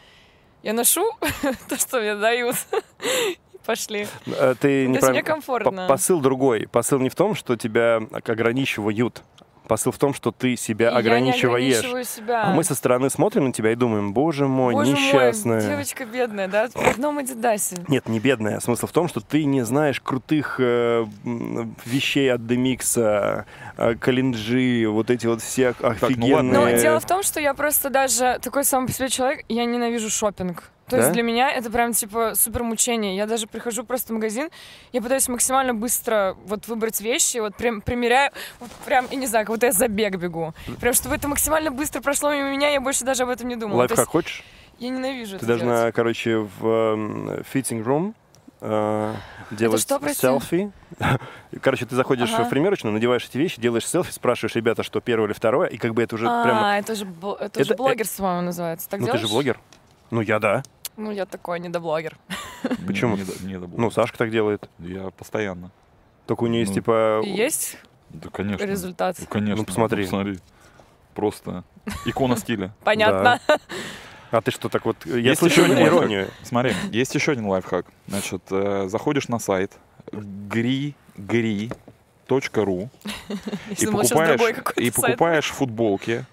[0.64, 1.04] Я ношу
[1.68, 2.56] то, что мне дают.
[3.64, 4.08] Пошли.
[4.26, 5.82] Э, Ты То есть неправильно- мне комфортно.
[5.82, 6.66] По- Посыл другой.
[6.66, 9.22] Посыл не в том, что тебя ограничивают.
[9.68, 11.76] Посыл в том, что ты себя И Я не ограничиваешь.
[11.76, 12.44] ограничиваю себя.
[12.44, 15.60] А мы со стороны смотрим на тебя и думаем, боже мой, Боже несчастная.
[15.60, 17.76] мой, девочка бедная, да, в одном Адидасе.
[17.86, 18.60] Нет, не бедная.
[18.60, 21.04] Смысл в том, что ты не знаешь крутых э,
[21.84, 23.44] вещей от Демикса,
[23.76, 26.34] э, Калинджи, вот эти вот все ну офигенные...
[26.34, 26.52] ладно.
[26.52, 30.08] Но дело в том, что я просто даже такой сам по себе человек, я ненавижу
[30.08, 30.70] шопинг.
[30.88, 31.02] То Да?
[31.02, 33.16] есть для меня это прям типа супер мучение.
[33.16, 34.48] Я даже прихожу просто в магазин,
[34.92, 39.44] я пытаюсь максимально быстро вот выбрать вещи, вот прям примеряю, вот прям, я не знаю,
[39.46, 40.54] как будто я забег бегу.
[40.80, 43.78] Прям чтобы это максимально быстро прошло мимо меня, я больше даже об этом не думала.
[43.80, 44.44] Лайфхак есть хочешь?
[44.78, 45.62] Я ненавижу Ты это делать.
[45.64, 48.14] должна, короче, в эм, fitting room
[48.60, 49.14] э,
[49.50, 50.20] делать что, прости?
[50.22, 50.70] селфи.
[51.62, 52.44] Короче, ты заходишь Ага.
[52.44, 55.94] в примерочную, надеваешь эти вещи, делаешь селфи, спрашиваешь ребята, что первое или второе, и как
[55.94, 56.78] бы это уже а, прямо...
[56.78, 58.88] это же, это Это- же блогерство, по-моему, называется.
[58.88, 59.26] Так Ну, ты делаешь?
[59.28, 59.60] же блогер.
[60.10, 60.62] Ну, я да.
[60.98, 62.18] Ну, я такой недоблогер.
[62.86, 63.16] Почему?
[63.16, 64.68] Не, не, не Ну, Сашка так делает.
[64.80, 65.70] Я постоянно.
[66.26, 67.22] Только у нее есть, Ну, типа...
[67.24, 67.78] Есть
[68.10, 68.64] Да, конечно.
[68.64, 69.16] результат?
[69.20, 69.56] Ну, конечно.
[69.58, 70.02] Ну, посмотри.
[70.02, 70.38] посмотри.
[71.14, 71.62] Просто
[72.04, 72.74] икона стиля.
[72.84, 73.40] Понятно.
[74.32, 75.06] А ты что, так вот...
[75.06, 76.28] Я Есть слышу еще один иронию.
[76.42, 77.86] Смотри, есть еще один лайфхак.
[78.08, 79.78] Значит, э, заходишь на сайт
[80.10, 81.72] gri.ru
[83.70, 86.26] Я и покупаешь футболки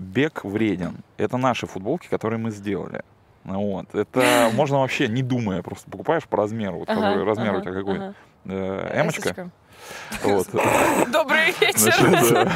[0.00, 0.96] «Бег вреден».
[1.16, 3.04] Это наши футболки, которые мы сделали.
[3.44, 3.94] Вот.
[3.94, 6.78] Это можно вообще не думая, просто покупаешь по размеру.
[6.80, 7.96] Вот Ага, какой размер у ага, тебя какой?
[7.96, 8.14] ага.
[8.44, 9.50] Э, Эмочка.
[10.22, 10.48] Вот.
[11.12, 11.94] Добрый вечер.
[11.98, 12.48] Значит,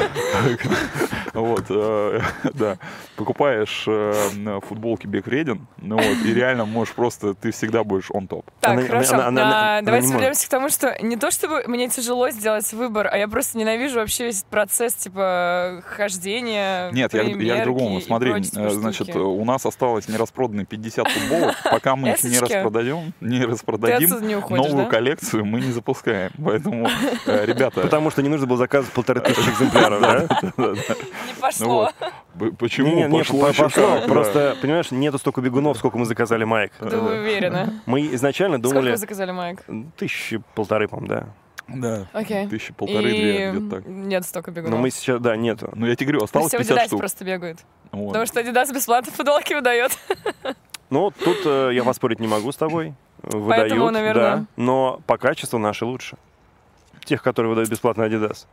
[1.33, 2.19] вот, э,
[2.53, 2.77] да,
[3.17, 8.27] покупаешь э, футболки Бег вреден, ну вот, и реально можешь просто, ты всегда будешь он
[8.27, 8.45] топ.
[8.61, 9.13] Так, Она- хорошо.
[9.15, 12.29] она- она- она- А, она Давайте вернемся к тому, что не то чтобы мне тяжело
[12.29, 16.91] сделать выбор, а я просто ненавижу вообще весь процесс типа хождения.
[16.91, 18.01] Нет, я, к- я к примерки другому.
[18.01, 21.55] Смотри, э, значит, у нас осталось нераспроданные 50 футболок.
[21.63, 24.09] Пока мы их не распродаем, не распродадим,
[24.49, 26.31] новую коллекцию мы не запускаем.
[26.43, 26.87] Поэтому,
[27.25, 30.19] ребята, Потому что не нужно было заказывать полторы тысячи экземпляров, да?
[30.41, 30.75] Не ну
[31.41, 31.91] пошло.
[32.35, 34.01] б- почему пошло пошло.
[34.07, 36.71] Просто, понимаешь, нету столько бегунов, сколько мы заказали майк.
[36.79, 37.79] Да вы уверены?
[37.85, 38.91] Мы изначально Сколько думали...
[38.91, 39.63] вы заказали, Майк?
[39.97, 41.27] Тысячи полторы, по-моему, да.
[41.67, 42.47] Да, Окей.
[42.47, 43.85] тысячи полторы-две, И где-то так.
[43.87, 44.75] нет столько бегунов.
[44.77, 45.71] Но мы сейчас, да, нету.
[45.75, 46.99] Ну, я тебе говорю, осталось все в 50 Адидасе штук.
[46.99, 47.59] просто бегают.
[47.91, 48.07] Вот.
[48.09, 49.91] Потому что Адидас бесплатно футболки выдает.
[50.91, 52.93] Ну, тут э, я поспорить не могу с тобой.
[53.23, 54.35] Выдают, Поэтому, наверное.
[54.37, 54.45] да.
[54.55, 56.15] Но по качеству наши лучше.
[57.05, 58.45] Тех, которые выдают бесплатно Adidas.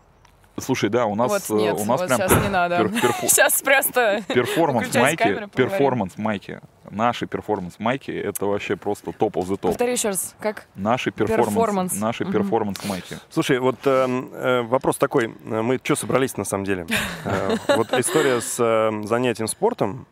[0.58, 2.76] Слушай, да, у нас, Вот э, нет, у нас вот прям сейчас не надо.
[2.76, 4.22] пер- перфо- Сейчас просто...
[4.28, 6.60] performance майки, камеру, performance майки,
[6.90, 9.70] наши performance майки, это вообще просто top of the top.
[9.70, 10.34] Повтори еще раз.
[10.40, 10.66] Как?
[10.74, 11.48] Наши Performance.
[11.48, 13.16] performance, наши performance майки.
[13.30, 15.34] Слушай, вот э, э, вопрос такой.
[15.46, 16.86] Э, Мы что собрались на самом деле?
[17.68, 18.56] Вот история с
[19.04, 20.06] занятием спортом,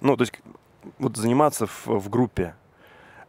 [0.00, 0.32] ну, то есть
[0.98, 2.54] вот заниматься в группе,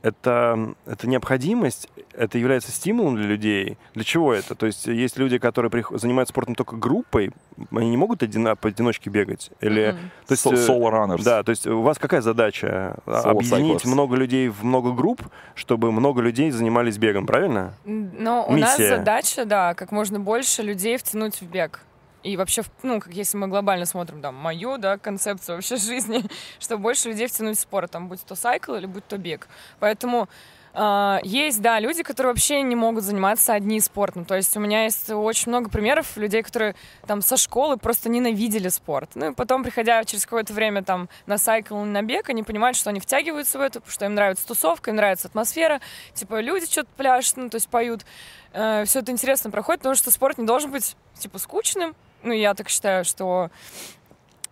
[0.05, 3.77] это, это необходимость, это является стимулом для людей.
[3.95, 4.53] Для чего это?
[4.55, 7.31] То есть есть люди, которые прих- занимаются спортом только группой,
[7.71, 9.51] они не могут одина- поодиночке бегать?
[9.61, 10.11] Или, Мгм.
[10.27, 11.23] то есть, э, Solo runners.
[11.23, 12.97] Да, то есть у вас какая задача?
[13.05, 13.87] А, Solo Объединить cyclers.
[13.87, 15.21] много людей в много групп,
[15.55, 17.73] чтобы много людей занимались бегом, правильно?
[17.85, 18.97] Но у нас Миссия.
[18.97, 21.81] задача, да, как можно больше людей втянуть в бег.
[22.25, 26.23] И вообще, ну, как если мы глобально смотрим, да, мою, да, концепцию вообще жизни,
[26.59, 29.47] чтобы больше людей втянуть в спорт, там, будь то сайкл или будь то бег.
[29.79, 30.27] Поэтому
[30.73, 34.25] а, есть, да, люди, которые вообще не могут заниматься одни спортом.
[34.25, 36.75] То есть у меня есть очень много примеров людей, которые
[37.07, 39.11] там со школы просто ненавидели спорт.
[39.15, 42.89] Ну и потом, приходя через какое-то время там на сайкл, на бег, они понимают, что
[42.89, 45.79] они втягиваются в это, что им нравится тусовка, им нравится атмосфера,
[46.13, 48.03] типа люди что-то пляшут, ну то есть поют.
[48.51, 51.95] все это интересно проходит, потому что спорт не должен быть типа скучным.
[52.25, 53.49] Ну я так считаю, что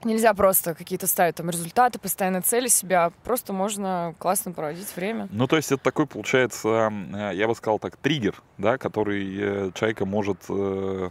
[0.05, 3.13] Нельзя просто какие-то ставить там результаты, постоянно цели себя.
[3.23, 5.29] Просто можно классно проводить время.
[5.31, 9.71] Ну, то есть это такой, получается, э, я бы сказал так, триггер, да, который э,
[9.73, 11.09] человека может э,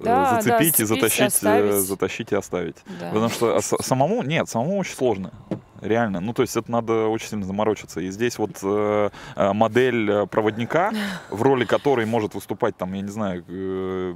[0.00, 1.72] Да, да, зацепить и зацепить, затащить, оставить.
[1.76, 2.76] затащить и оставить.
[3.00, 3.08] Да.
[3.08, 5.30] Потому что с- самому, нет, самому очень сложно.
[5.80, 6.20] Реально.
[6.20, 8.00] Ну, то есть это надо очень сильно заморочиться.
[8.00, 10.92] И здесь вот э, модель проводника,
[11.30, 14.14] в роли которой может выступать, там, я не знаю, э,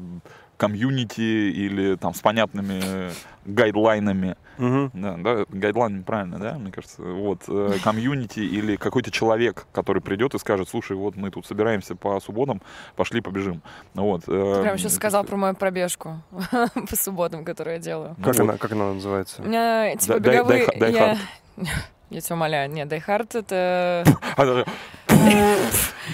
[0.58, 3.10] комьюнити или там с понятными э,
[3.46, 4.36] гайдлайнами.
[4.58, 4.90] Мгм.
[4.92, 7.00] Да, да, гайдлайн правильно, да, мне кажется.
[7.00, 11.94] Вот, э, комьюнити или какой-то человек, который придет и скажет, слушай, вот мы тут собираемся
[11.94, 12.60] по субботам,
[12.96, 13.62] пошли побежим.
[13.94, 14.24] Ну Вот.
[14.24, 16.20] Ты прям сейчас сказал про мою пробежку
[16.90, 18.14] по субботам, которую я делаю.
[18.18, 18.42] Ну Как, вот.
[18.42, 19.40] она, как она называется?
[19.40, 21.18] У меня типа беговые...
[22.10, 22.20] я...
[22.20, 22.70] тебя умоляю.
[22.70, 24.04] Нет, дайхард это...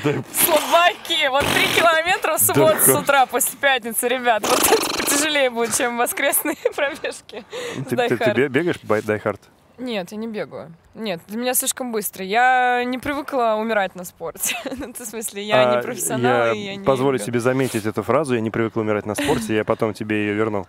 [0.03, 1.29] Слабаки!
[1.29, 4.43] Вот три километра в субботу с утра после пятницы, ребят.
[4.49, 7.45] Вот это потяжелее будет, чем воскресные пробежки.
[7.89, 8.35] Ты, Die ты- ты Hard.
[8.35, 9.41] бе- бегаешь по Die Hard?
[9.79, 10.73] Нет, я не бегаю.
[10.95, 12.25] Нет, для меня слишком быстро.
[12.25, 14.57] Я не привыкла умирать на спорте.
[14.77, 16.85] Ну, В смысле, я А, не профессионал, я и я не...
[16.85, 17.27] позволю бегаю.
[17.27, 18.35] себе заметить эту фразу.
[18.35, 20.67] Я не привык умирать на спорте, я потом тебе ее верну.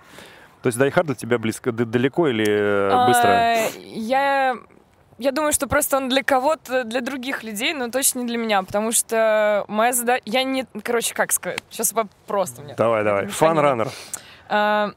[0.63, 3.29] То есть Die Hard для тебя близко, далеко или э, быстро?
[3.29, 4.55] А, Я...
[5.17, 8.61] Я думаю, что просто он для кого-то, для других людей, но точно не для меня,
[8.63, 10.21] потому что моя задача...
[10.25, 10.65] Я не...
[10.83, 11.59] Короче, как сказать?
[11.69, 11.93] Сейчас
[12.27, 12.75] просто мне...
[12.75, 13.27] Давай, давай.
[13.27, 13.89] Фан-раннер.
[14.49, 14.91] А,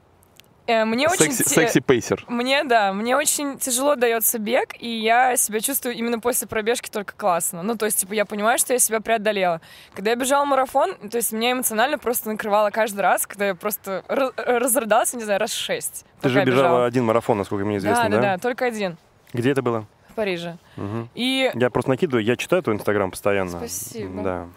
[0.67, 1.33] э, Мне очень...
[1.33, 2.25] Секси, те- секси пейсер.
[2.27, 7.15] Мне, да, мне очень тяжело дается бег, и я себя чувствую именно после пробежки только
[7.17, 7.63] классно.
[7.63, 9.61] Ну, то есть, типа, я понимаю, что я себя преодолела.
[9.95, 14.03] Когда я бежала марафон, то есть, меня эмоционально просто накрывало каждый раз, когда я просто
[14.09, 16.05] раз- разрыдался, не знаю, раз шесть.
[16.23, 18.17] Ты же бежала один марафон, насколько мне известно, да, да?
[18.17, 18.97] да, да, только один.
[19.33, 19.87] Где это было?
[20.19, 20.59] Парижа.
[20.75, 21.09] Мгм.
[21.15, 23.53] И Я просто накидываю, я читаю твой инстаграм постоянно.
[23.53, 24.23] Спасибо.
[24.25, 24.49] Да,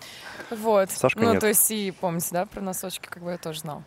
[0.50, 0.90] вот.
[0.90, 1.40] Сашка ну, нет.
[1.40, 3.84] то есть, и помните, да, про носочки, как бы я тоже знал.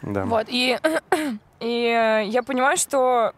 [0.00, 0.24] да.
[0.24, 0.78] Вот, и,
[1.60, 3.34] и э, я понимаю, что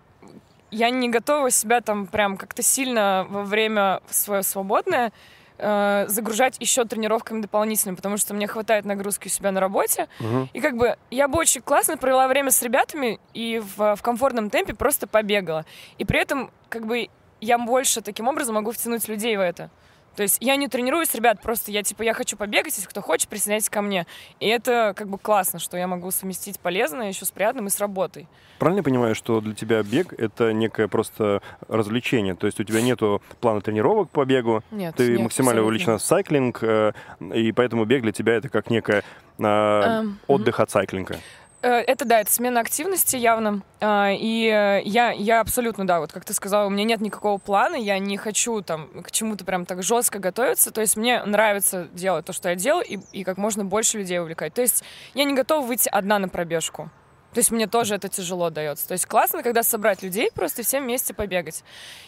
[0.70, 5.12] я не готова себя там прям как-то сильно во время свое свободное
[5.58, 10.06] э, загружать еще тренировками дополнительно, потому что мне хватает нагрузки у себя на работе.
[10.20, 10.48] Мгм.
[10.52, 14.48] И как бы я бы очень классно провела время с ребятами и в, в комфортном
[14.48, 15.64] темпе просто побегала.
[15.98, 17.08] И при этом как бы
[17.40, 19.70] я больше таким образом могу втянуть людей в это.
[20.18, 23.28] То есть я не тренируюсь, ребят, просто я типа я хочу побегать, если кто хочет,
[23.28, 24.04] присоединяйтесь ко мне.
[24.40, 27.78] И это как бы классно, что я могу совместить полезное еще с приятным и с
[27.78, 28.26] работой.
[28.58, 32.34] Правильно я понимаю, что для тебя бег— это некое просто развлечение?
[32.34, 36.02] То есть у тебя нету плана тренировок по бегу, Нет, ты нет, максимально увлечена в
[36.02, 36.94] сайклинг, э,
[37.32, 39.04] и поэтому бег для тебя— это как некое
[39.38, 41.18] э, Эм, отдых от сайклинга.
[41.60, 43.62] Э, Это да, это смена активности явно.
[43.80, 47.38] А, И э, я, я абсолютно, да, вот как ты сказала, у меня нет никакого
[47.38, 50.70] плана, я не хочу там к чему-то прям так жестко готовиться.
[50.70, 54.20] То есть мне нравится делать то, что я делаю, и, и как можно больше людей
[54.20, 54.54] увлекать.
[54.54, 56.90] То есть я не готова выйти одна на пробежку.
[57.32, 58.88] То есть мне тоже это тяжело дается.
[58.88, 61.62] То есть классно, когда собрать людей, просто всем вместе побегать.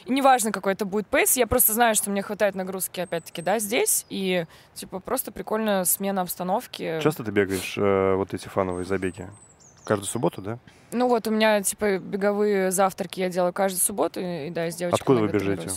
[0.07, 3.59] И неважно, какой это будет пейс, я просто знаю, что мне хватает нагрузки, опять-таки, да,
[3.59, 4.07] здесь.
[4.09, 7.01] И, типа, просто прикольная смена обстановки.
[7.03, 9.29] Часто ты бегаешь э, вот эти фановые забеги?
[9.85, 10.59] Каждую субботу, да?
[10.93, 15.01] Ну вот у меня типа беговые завтраки я делаю каждую субботу, и да, с девочкой
[15.01, 15.71] Откуда вы бежите?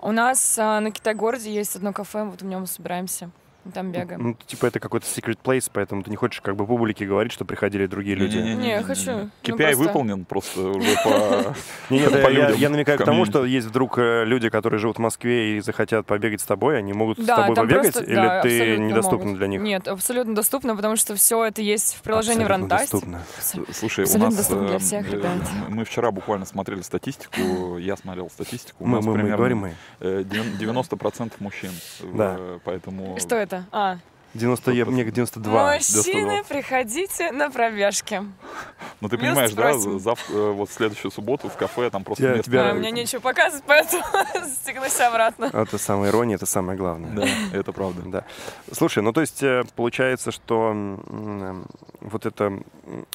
[0.00, 3.92] У нас а, на Китай-городе есть одно кафе, вот в нем мы собираемся, и там
[3.92, 4.22] бегаем.
[4.22, 7.44] Ну, типа это какой-то secret place, поэтому ты не хочешь как бы публике говорить, что
[7.44, 8.38] приходили другие люди.
[8.38, 9.10] Не, я хочу.
[9.12, 11.54] ну, KPI просто- выполнен просто уже по...
[11.94, 16.06] Я, намекаю к тому, что есть вдруг э, люди, которые живут в Москве и захотят
[16.06, 19.60] побегать с тобой, они могут с тобой побегать, или ты недоступна для них?
[19.60, 22.92] Нет, абсолютно доступно, потому что все это есть в приложении Абсолютно в Рантасте.
[22.92, 23.22] доступно.
[23.72, 24.36] Слушай, у нас...
[24.36, 25.32] доступно для э, всех, э, ребят.
[25.68, 28.84] Мы вчера буквально смотрели статистику, я смотрел статистику.
[28.84, 29.74] У Мы, нас мы, говорим мы.
[30.00, 31.70] э, девян- 90% мужчин.
[32.14, 32.38] Да.
[32.64, 33.18] Поэтому...
[33.18, 33.55] Что это?
[33.72, 33.98] А,
[34.36, 35.72] 90, я, мне 92.
[35.74, 38.22] мужчины, приходите на пробежки.
[39.00, 42.30] Ну ты понимаешь, да, зав- э, вот в следующую субботу в кафе там просто Я
[42.34, 42.50] место...
[42.50, 44.02] тебя- А, мне нечего показывать, поэтому
[44.62, 45.50] стегнусь обратно.
[45.52, 47.10] Это самая ирония, это самое главное.
[47.10, 48.02] Да, это правда.
[48.06, 48.24] Да.
[48.72, 51.66] Слушай, ну то есть э, получается, что м,
[52.00, 52.52] вот эта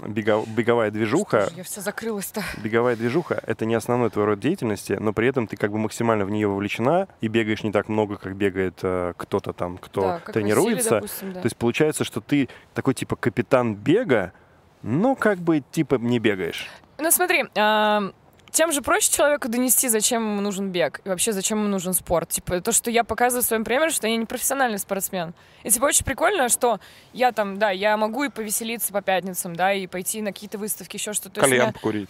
[0.06, 2.44] беговая движуха, Я вся закрылась-то.
[2.64, 6.26] беговая движуха— это не основной твой род деятельности, но при этом ты как бы максимально
[6.26, 10.20] в нее вовлечена и бегаешь не так много, как бегает э, кто-то там, кто Да,
[10.32, 11.02] тренируется.
[11.12, 11.42] Допустим, да.
[11.42, 14.34] То есть получается, что ты такой типа капитан бега,
[14.82, 16.68] но как бы типа не бегаешь.
[16.98, 18.12] Ну смотри, а,
[18.52, 22.30] тем же проще человеку донести, зачем ему нужен бег и вообще зачем ему нужен спорт.
[22.30, 25.34] Типа то, что я показываю своим примером, что я не профессиональный спортсмен.
[25.64, 26.80] И типа очень прикольно, что
[27.14, 30.98] я там, да, я могу и повеселиться по пятницам, да, и пойти на какие-то выставки,
[30.98, 31.42] еще что-то.
[31.42, 32.10] Кальян меня- покурить.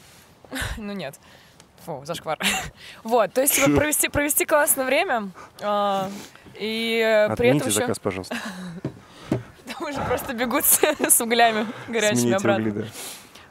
[0.77, 1.15] Ну нет.
[1.85, 2.39] Фу, зашквар.
[3.03, 5.29] Вот, то есть типа, провести, провести классное время.
[5.61, 6.09] а,
[6.59, 8.35] и э, при этом Отмените еще заказ, пожалуйста.
[9.89, 12.67] уже просто бегут с, углями горячими Смените обратно.
[12.69, 12.85] угли, да.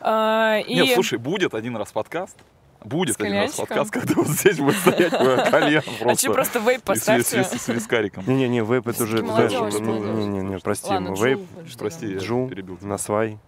[0.03, 0.75] А, и...
[0.75, 2.37] Нет, слушай, будет один раз подкаст.
[2.83, 6.25] Будет один раз подкаст, когда вот здесь будет стоять э, кальян А просто.
[6.25, 7.45] что, просто вейп и с- поставьте?
[7.45, 8.25] с- с- с вискариком.
[8.27, 9.19] Не-не-не, вейп это уже...
[9.19, 9.75] Не- молодежь.
[9.75, 11.41] Не-не-не, прости, Ладно, мы Джул, вейп,
[11.79, 12.11] Прости, там?
[12.17, 13.39] я джу, перебил насвай,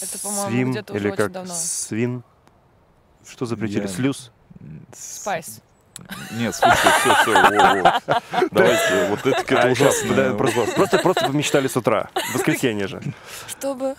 [0.00, 1.52] Это, по-моему, свим, где-то уже или очень как давно.
[1.54, 2.22] свин.
[3.28, 3.86] Что запретили?
[3.86, 4.32] Слюз?
[4.94, 5.60] Спайс.
[6.32, 8.00] Нет, слушай, все, все,
[8.50, 10.34] Давайте, вот это какая-то ужасная.
[10.34, 12.10] просто, просто, просто помечтали с утра.
[12.32, 13.02] Воскресенье же.
[13.46, 13.94] Чтобы...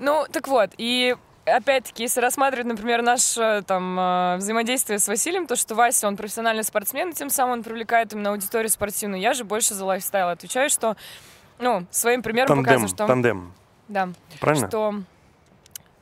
[0.00, 5.56] Ну, так вот, и опять-таки, если рассматривать, например, наше там э, взаимодействие с Василием, то,
[5.56, 9.20] что Вася, он профессиональный спортсмен, и тем самым он привлекает именно аудиторию спортивную.
[9.20, 10.96] Я же больше за лайфстайл отвечаю, что,
[11.58, 13.06] ну, своим примером Тандем, показываю, что...
[13.06, 13.52] тандем.
[13.88, 14.08] Да,
[14.40, 14.68] Правильно?
[14.68, 14.94] что...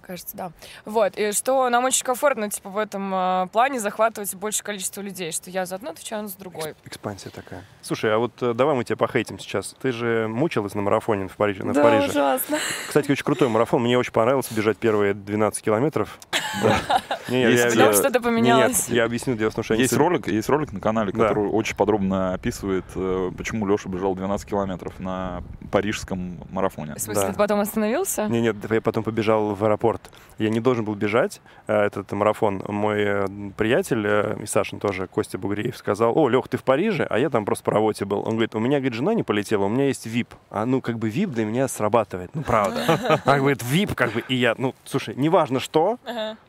[0.06, 0.52] Кажется, да.
[0.84, 5.32] Вот, и что нам очень комфортно, типа, в этом э, плане захватывать большее количество людей,
[5.32, 6.74] что я за одно отвечаю, он за другой.
[6.84, 7.64] Экспансия такая.
[7.82, 9.74] Слушай, а вот э, давай мы тебя похейтим сейчас.
[9.82, 11.64] Ты же мучилась на марафоне в Париже.
[11.64, 12.10] в да, Париже.
[12.10, 12.58] ужасно.
[12.86, 13.82] Кстати, очень крутой марафон.
[13.82, 16.20] Мне очень понравилось бежать первые 12 километров.
[17.28, 18.88] Я- что-то поменялось.
[18.88, 19.34] Нет, я объясню.
[19.34, 21.28] Дело в том, что Есть ролик, есть ролик на канале, Да.
[21.28, 25.42] который очень подробно описывает, э, почему Леша бежал 12 километров на
[25.72, 26.94] парижском марафоне.
[26.94, 27.32] В смысле, Да.
[27.32, 28.28] ты потом остановился?
[28.28, 29.95] Не, нет, я потом побежал в аэропорт.
[30.38, 32.62] Я не должен был бежать э, этот марафон.
[32.68, 37.06] Мой э, приятель, э, и Сашин тоже, Костя Бугриев, сказал, о, Лех, ты в Париже,
[37.08, 38.18] а я там просто по работе был.
[38.18, 40.28] Он говорит, у меня, говорит, жена не полетела, у меня есть VIP.
[40.50, 42.30] А ну, как бы VIP для меня срабатывает.
[42.34, 43.22] Ну, правда.
[43.24, 45.98] Он говорит, VIP, как бы, и я, ну, слушай, неважно что.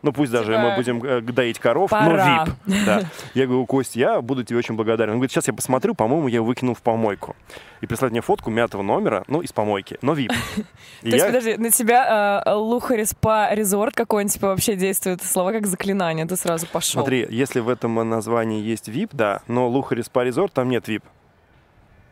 [0.02, 2.52] Ну, пусть даже Типа, мы будем э, доить коров, но VIP.
[3.34, 5.14] Я говорю, Кость, я буду тебе очень благодарен.
[5.14, 7.36] Он говорит, сейчас я посмотрю, по-моему, я выкинул в помойку.
[7.82, 10.30] И прислать мне фотку мятого номера, ну, из помойки, но VIP.
[11.02, 13.06] То есть, подожди, на тебя э, Лухари
[13.52, 17.02] резорт какой-нибудь типа вообще действует слова как заклинание, ты сразу пошел.
[17.02, 21.04] Смотри, если в этом названии есть VIP, да, но Лухари Спа Резорт, там нет VIP.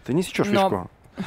[0.06, 0.92] Ты не сечешь Но- фишку.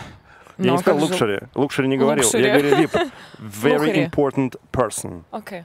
[0.58, 1.40] Я Ну, не сказал как же- лукшери.
[1.54, 2.24] Лукшери не говорил.
[2.24, 2.44] Лукшери.
[2.46, 3.10] Я говорю VIP.
[3.38, 5.22] Very important person.
[5.30, 5.64] Окей.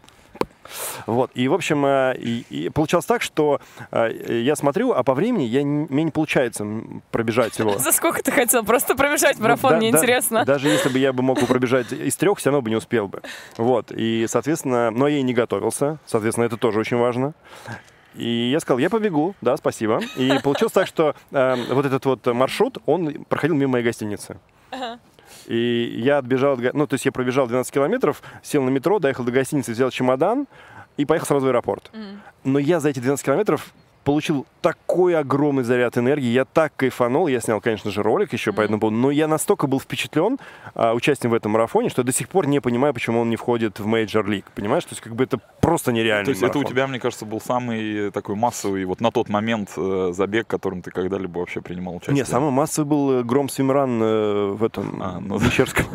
[1.07, 1.31] Вот.
[1.35, 3.59] И, в общем, э, и, и получалось так, что
[3.91, 6.65] э, я смотрю, а по времени я, не- мне не получается
[7.11, 7.77] пробежать его.
[7.77, 8.63] За сколько ты хотел?
[8.63, 10.45] Просто пробежать марафон, Ну, да- мне да- интересно.
[10.45, 13.21] Даже если бы я бы мог пробежать из трех, все равно бы не успел бы.
[13.57, 13.91] Вот.
[13.91, 15.97] И, соответственно, но я и не готовился.
[16.05, 17.33] Соответственно, это тоже очень важно.
[18.15, 19.99] И я сказал, я побегу, да, спасибо.
[20.17, 24.37] И получилось так, что э, вот этот вот маршрут, он проходил мимо моей гостиницы.
[25.47, 29.31] И я отбежал, ну, то есть я пробежал 12 километров, сел на метро, доехал до
[29.31, 30.47] гостиницы, взял чемодан
[30.97, 31.91] и поехал сразу в аэропорт.
[32.43, 33.73] Но я за эти 12 километров
[34.03, 38.61] получил такой огромный заряд энергии, я так кайфанул, я снял, конечно же, ролик еще по
[38.61, 40.39] этому поводу, но я настолько был впечатлен
[40.73, 43.79] а, участием в этом марафоне, что до сих пор не понимаю, почему он не входит
[43.79, 44.83] в Major League, понимаешь?
[44.85, 46.25] То есть как бы это просто нереально.
[46.25, 49.71] То есть это у тебя, мне кажется, был самый такой массовый, вот на тот момент
[49.75, 52.15] э, забег, которым ты когда-либо вообще принимал участие.
[52.15, 55.85] Не, самый массовый был э, Гром Свимран э, в этом, А, ну в Мещерском.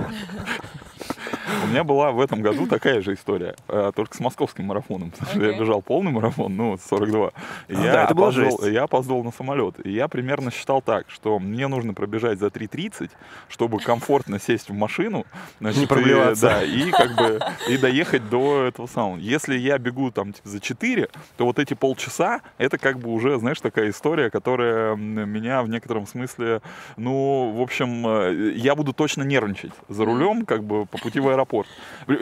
[1.64, 5.10] У меня была в этом году такая же история, э, только с московским марафоном.
[5.10, 5.60] Потому что я Окей.
[5.60, 7.28] бежал полный марафон, ну, 42.
[7.68, 9.74] И А, я, да, это опоздал, я опоздал на самолет.
[9.84, 13.10] И я примерно считал так, что мне нужно пробежать за 3.30,
[13.48, 15.24] чтобы комфортно сесть в машину.
[15.60, 16.42] значит, Не и- проблеваться.
[16.48, 19.16] да, и как бы и доехать до этого самого.
[19.18, 23.38] Если я бегу там типа, за 4, то вот эти полчаса, это как бы уже,
[23.38, 26.60] знаешь, такая история, которая меня в некотором смысле,
[26.96, 31.28] ну, в общем, э, я буду точно нервничать за рулем, как бы по пути в
[31.28, 31.47] аэропорт.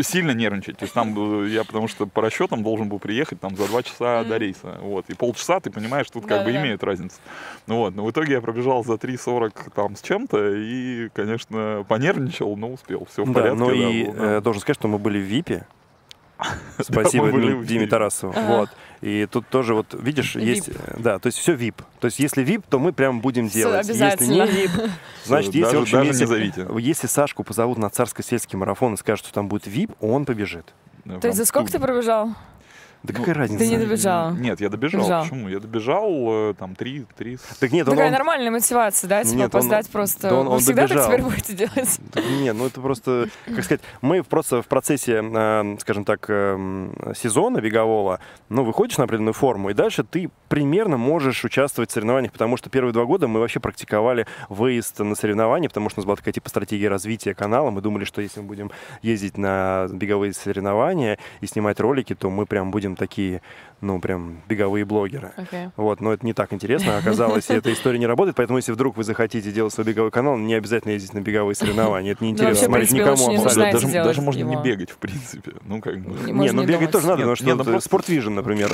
[0.01, 0.79] Сильно нервничать.
[0.79, 3.83] То есть там э, я, потому что по расчетам должен был приехать там за 2
[3.83, 4.79] часа до рейса.
[4.81, 5.05] Вот.
[5.09, 6.61] И полчаса, ты понимаешь, тут как бы Да-да-да.
[6.63, 7.17] имеет разницу.
[7.67, 7.95] Ну вот.
[7.95, 13.07] Но в итоге я пробежал за 3.40 там с чем-то и, конечно, понервничал, но успел.
[13.11, 13.59] Все в Да, порядке.
[13.59, 14.25] ну да, и было, да.
[14.37, 15.67] э, должен сказать, что мы были в ВИПе.
[16.81, 17.87] Спасибо в Диме.
[17.87, 18.33] Тарасову.
[18.37, 18.47] Ага.
[18.59, 18.71] Вот.
[19.01, 20.45] И тут тоже вот, видишь, VIP.
[20.45, 20.71] есть...
[20.99, 21.77] Да, то есть все VIP.
[22.01, 23.87] То есть если VIP, то мы прям будем Всё, делать.
[23.89, 24.33] Если обязательно.
[24.45, 24.91] не VIP,
[25.25, 26.67] значит, если, Даже- в общем, даже если, не зовите.
[26.79, 30.75] если Сашку позовут на царско-сельский марафон и скажут, что там будет VIP, он побежит.
[31.05, 32.31] Да, То есть за сколько ты пробежал?
[33.03, 33.65] Да Ну, какая разница?
[33.65, 34.33] Ты не добежал.
[34.35, 35.01] Нет, я добежал.
[35.03, 35.23] Добежал.
[35.23, 35.49] Почему?
[35.49, 36.11] Я добежал
[36.51, 39.23] э, там 3, 3 Так нет, он, Такая он- нормальная мотивация, да?
[39.23, 40.29] Типа Нет, он- опоздать просто.
[40.31, 41.07] да он- Вы он всегда добежал.
[41.07, 41.99] так теперь будете делать?
[42.15, 47.13] Да Не, ну это просто, как сказать, мы просто в процессе, э, скажем так, э,
[47.17, 52.33] сезона бегового, ну, выходишь на определенную форму, и дальше ты примерно можешь участвовать в соревнованиях,
[52.33, 56.07] потому что первые два года мы вообще практиковали выезд на соревнования, потому что у нас
[56.07, 57.71] была такая типа стратегия развития канала.
[57.71, 58.71] Мы думали, что если мы будем
[59.03, 63.43] ездить на беговые соревнования и снимать ролики, то мы прям будем такие,
[63.81, 65.33] ну, прям беговые блогеры.
[65.37, 65.69] Окей.
[65.77, 66.99] Вот, но это не так интересно.
[66.99, 68.37] Оказалось, и эта история не работает.
[68.37, 72.13] Поэтому, если вдруг вы захотите делать свой беговой канал, не обязательно ездить на беговые соревнования.
[72.13, 74.05] Это неинтересно в смотреть никому абсолютно.
[74.05, 75.53] даже, можно не бегать, в принципе.
[75.65, 76.33] Ну, как бы.
[76.33, 76.93] Не Не, ну бегать думать.
[76.93, 78.71] тоже надо, Нет, потому что ну Vision, например.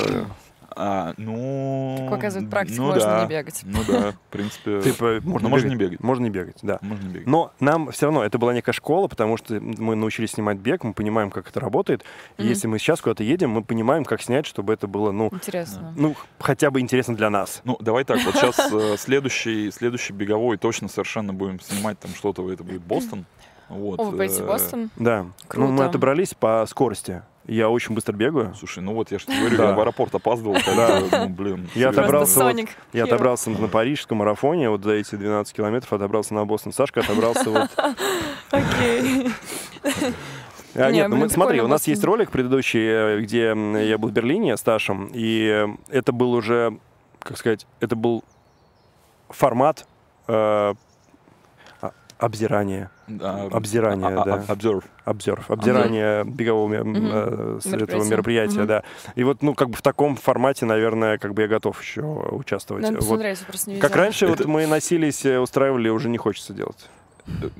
[0.71, 1.97] А, ну...
[1.99, 3.23] Как показывает практика, ну, можно да.
[3.23, 3.61] не бегать.
[3.63, 4.81] Ну да, в принципе.
[4.83, 5.99] Типа, можно, можно не бегать.
[5.99, 6.79] Можно не бегать, да.
[6.81, 7.27] Можно не бегать.
[7.27, 10.93] Но нам все равно это была некая школа, потому что мы научились снимать бег, мы
[10.93, 12.03] понимаем, как это работает.
[12.37, 12.49] И Мгм.
[12.49, 15.93] если мы сейчас куда-то едем, мы понимаем, как снять, чтобы это было, ну, Интересно.
[15.95, 17.61] ну хотя бы интересно для нас.
[17.63, 22.49] Ну, давай так, вот сейчас э, следующий, следующий беговой точно совершенно будем снимать там что-то,
[22.51, 23.25] это будет Бостон.
[23.69, 24.89] Вот, О, вы поедете в э, Бостон?
[24.97, 25.25] Да.
[25.47, 25.67] Круто.
[25.67, 27.23] Ну, мы отобрались по скорости.
[27.45, 28.53] Я очень быстро бегаю.
[28.57, 29.69] Слушай, ну вот я же говорю, Да.
[29.69, 31.69] я в аэропорт опоздал, когда, ну, блин.
[31.75, 32.67] Я отобрался вот-.
[32.93, 36.71] Я отобрался на парижском марафоне, вот за эти 12 километров отобрался на Бостон.
[36.71, 37.69] Сашка отобрался вот...
[38.51, 39.29] Окей.
[40.75, 43.47] А, Не, нет, ну мы, смотри, у нас есть ролик предыдущий, э, где
[43.87, 46.79] я был в Берлине с Ташем, и это был уже,
[47.19, 48.23] как сказать, это был
[49.29, 49.85] формат
[50.27, 50.73] э,
[52.25, 54.43] обзирания, Да, обзирания, а- а- да.
[54.53, 54.83] Observe.
[55.05, 57.09] обзор, обзирание бегового ме- Мгм.
[57.11, 58.59] э, с этого Мероприятия.
[58.59, 58.67] Мгм.
[58.67, 58.83] да.
[59.15, 62.83] И вот, ну, как бы в таком формате, наверное, как бы я готов еще участвовать.
[62.83, 63.19] Надо Вот.
[63.47, 66.89] просто не Как раньше Это- вот мы носились, э, устраивали, уже не хочется делать.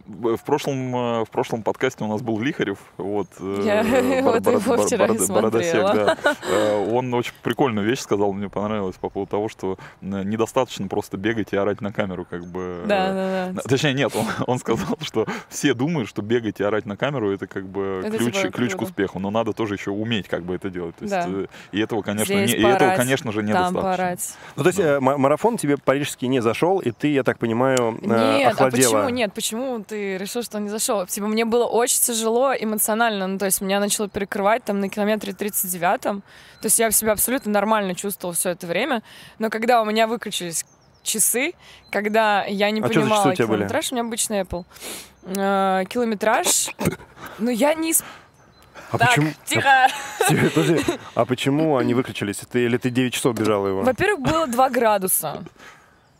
[0.07, 3.83] В прошлом, э, в прошлом подкасте у нас был Лихарев, вот, э, Я
[4.23, 6.17] бор- вот бор- вчера бородосек, да.
[6.51, 11.17] Э, Он очень прикольную вещь сказал, мне понравилось по поводу того, что э, недостаточно просто
[11.17, 12.83] бегать и орать на камеру, как бы.
[12.85, 13.61] Да, да, да.
[13.61, 17.47] Точнее, нет, он, он сказал, что все думают, что бегать и орать на камеру это
[17.47, 20.55] как бы Это ключ, типа ключ к успеху, но надо тоже еще уметь как бы
[20.55, 20.95] это делать.
[20.97, 21.25] То есть, Да.
[21.27, 23.81] э, и этого, конечно, Здесь не, и этого, поорать, конечно же, Там недостаточно.
[23.81, 24.33] поорать.
[24.55, 27.97] Ну, то есть э, ма- марафон тебе парижский не зашел, и ты, я так понимаю,
[28.01, 28.91] э, Нет, а охладела.
[29.03, 29.09] почему?
[29.09, 29.52] Нет, почему?
[29.53, 31.05] Почему ты решил, что он не зашел?
[31.05, 35.33] Типа, мне было очень тяжело эмоционально, ну, то есть меня начало перекрывать там на километре
[35.33, 39.03] 39-м, то есть я себя абсолютно нормально чувствовала все это время,
[39.37, 40.65] но когда у меня выключились
[41.03, 41.53] часы,
[41.91, 43.35] когда я не А что понимала у были?
[43.35, 44.65] километраж, у меня обычный Apple.
[45.25, 46.69] Э, километраж,
[47.37, 47.93] ну я не...
[48.89, 49.31] А так, почему?
[49.45, 49.87] тихо!
[50.29, 50.83] Тихо, подожди.
[51.13, 52.37] А почему они выключились?
[52.37, 53.83] Ты, или ты 9 часов бежала его?
[53.83, 55.43] Во-первых, было 2 градуса.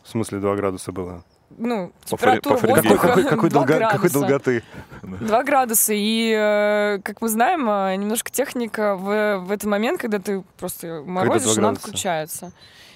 [0.04, 1.24] В смысле 2 градуса было?
[1.58, 4.14] Ну, температура по воздуха Какой, какой, 2 долго- какой градуса.
[4.20, 4.64] долготы?
[5.02, 5.94] 2 градуса.
[5.94, 11.04] И, э, как мы знаем, э, немножко техника в, в этот момент, когда ты просто
[11.06, 12.52] морозишь, два она отключается.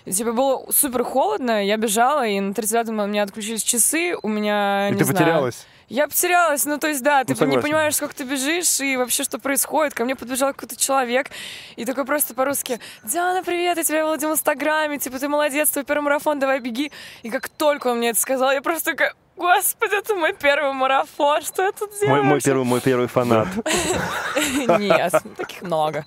[0.06, 4.28] И, типа, было супер холодно, я бежала, и на 30-м у меня отключились часы, у
[4.30, 5.68] меня, И не ты знаю, потерялась?
[5.90, 7.62] Я потерялась, ну то есть да, ты не согласен.
[7.62, 9.94] понимаешь, сколько ты бежишь и вообще что происходит.
[9.94, 11.30] Ко мне подбежал какой-то человек
[11.78, 15.86] и такой просто по-русски «Диана, привет, я тебя видела в Инстаграме, типа ты молодец, твой
[15.86, 16.92] первый марафон, давай беги».
[17.24, 21.42] И как только он мне это сказал, я просто такая Господи, это мой первый марафон,
[21.44, 22.10] что я тут делаю?
[22.10, 23.48] Мой, мой, вообще?» первый, мой первый фанат.
[24.80, 26.06] Нет, таких много.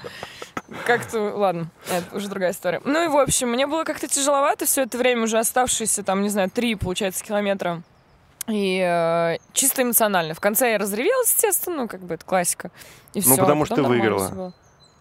[0.85, 2.83] Как-то, ладно, это уже другая история.
[2.85, 6.29] Ну и в общем, мне было как-то тяжеловато все это время, уже оставшиеся там, не
[6.29, 7.83] знаю, три, получается, километра.
[8.51, 10.35] И э, чисто эмоционально.
[10.35, 12.71] В конце я разревелась, естественно, ну, как бы это классика.
[13.15, 14.53] И Ну, потому а что потом ты выиграла.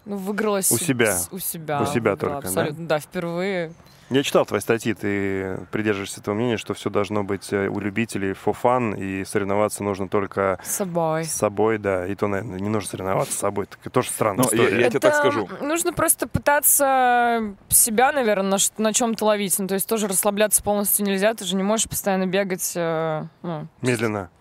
[0.05, 1.17] Ну, выиграла У себя.
[1.31, 1.81] У себя.
[1.81, 2.47] У себя только, да?
[2.47, 3.73] Абсолютно, да, впервые.
[4.09, 8.31] Я читал твои статьи, ты придерживаешься этого мнения, что все должно быть э, у любителей
[8.31, 11.25] for fun, и соревноваться нужно только С собой.
[11.25, 12.07] с собой, да.
[12.07, 13.67] И то, наверное, не нужно соревноваться с собой.
[13.67, 14.81] Так тоже странная Ну, я- история.
[14.81, 15.47] я тебе так скажу.
[15.61, 19.59] Нужно просто пытаться себя, наверное, на, на чем-то ловить.
[19.59, 21.35] Ну, то есть тоже расслабляться полностью нельзя.
[21.35, 22.73] Ты же не можешь постоянно бегать.
[22.75, 24.31] э, ну, Медленно.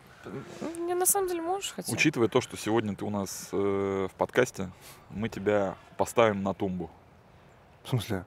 [0.79, 1.93] не, на самом деле можешь хотя.
[1.93, 4.71] Учитывая то, что сегодня ты у нас э, в подкасте,
[5.11, 6.91] мы тебя поставим на тумбу.
[7.85, 8.25] В смысле?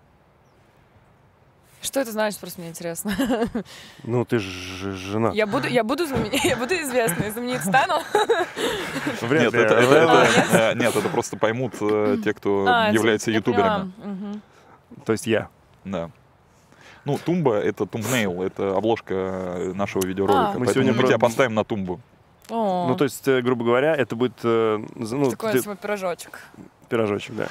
[1.82, 3.12] Что это значит, просто мне интересно.
[4.04, 5.32] Ну, ты же жена.
[5.34, 8.02] Я буду, я буду, знамен- я буду известной, знаменит стану.
[9.22, 9.60] Вряд Нет, ли.
[9.62, 13.92] это, это- Это- это- э, нет, это просто поймут э, те, кто А, является ютуберами.
[13.98, 14.42] Мгм.
[15.06, 15.48] То есть я.
[15.84, 16.10] Да.
[17.06, 20.50] Ну, тумба— это тумбнейл, это обложка нашего видеоролика.
[20.52, 20.54] А.
[20.60, 22.00] Мы Поэтому сегодня мы про- тебя поставим на тумбу.
[22.50, 26.40] О, Ну, то есть, э, грубо говоря, это будет э, ну, такой ты- свой пирожочек.
[26.90, 27.48] пирожочек, да.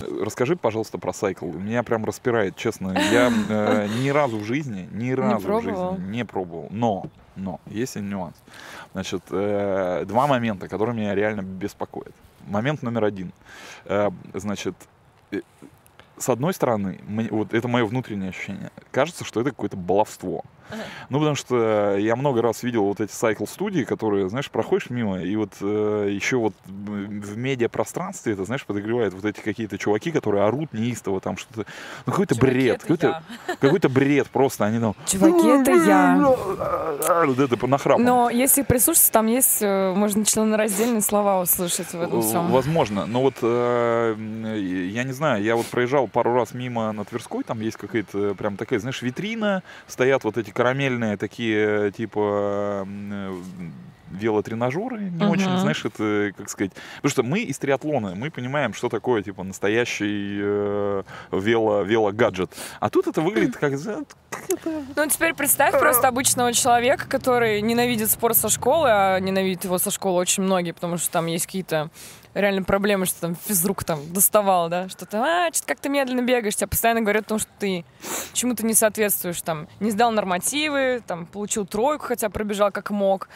[0.00, 1.46] Расскажи, пожалуйста, про сайкл.
[1.46, 2.96] Меня прям распирает, честно.
[3.12, 5.62] Я э, ни разу в жизни, ни разу в
[5.96, 6.68] жизни не пробовал.
[6.70, 8.36] Но, но, есть один нюанс.
[8.92, 12.14] Значит, э, два момента, которые меня реально беспокоят.
[12.46, 13.32] Момент номер один.
[13.84, 14.74] Э, значит,
[15.32, 15.40] э,
[16.16, 20.44] с одной стороны, мне- вот это мое внутреннее ощущение, кажется, что это какое-то баловство.
[20.70, 20.82] Ага.
[21.08, 25.36] Ну, потому что я много раз видел вот эти сайкл-студии, которые, знаешь, проходишь мимо, и
[25.36, 30.72] вот э, еще вот в медиапространстве это, знаешь, подогревают вот эти какие-то чуваки, которые орут
[30.72, 31.66] неистово, там что-то,
[32.06, 33.22] ну, какой-то Чуваки, бред, какой-то,
[33.60, 37.24] какой-то бред просто, они там, Чуваки, это я.
[37.26, 38.04] вот это по нахрапам.
[38.04, 42.50] Но если прислушаться, там есть, э, можно членораздельные слова услышать в этом всем.
[42.50, 44.14] Возможно, но вот э,
[44.92, 48.56] я не знаю, я вот проезжал пару раз мимо на Тверской, там есть какая-то прям
[48.56, 53.40] такая, знаешь, витрина, стоят вот эти карамельные такие типа м, э,
[54.10, 55.30] велотренажеры, не Мгм.
[55.30, 59.44] очень, знаешь, это, как сказать, потому что мы из триатлона, мы понимаем, что такое, типа,
[59.44, 62.50] настоящий э, вело, велогаджет,
[62.80, 64.04] а тут это выглядит как, за-
[64.96, 69.90] Ну, теперь представь просто обычного человека, который ненавидит спорт со школы, а ненавидит его со
[69.90, 71.90] школы очень многие, потому что там есть какие-то
[72.34, 76.22] реально проблемы, что там физрук там доставал, да, что ты, а, что-то как ты медленно
[76.22, 77.84] бегаешь, тебя постоянно говорят о том, что ты
[78.32, 83.28] чему-то не соответствуешь, там, не сдал нормативы, там, получил тройку, хотя пробежал как мог.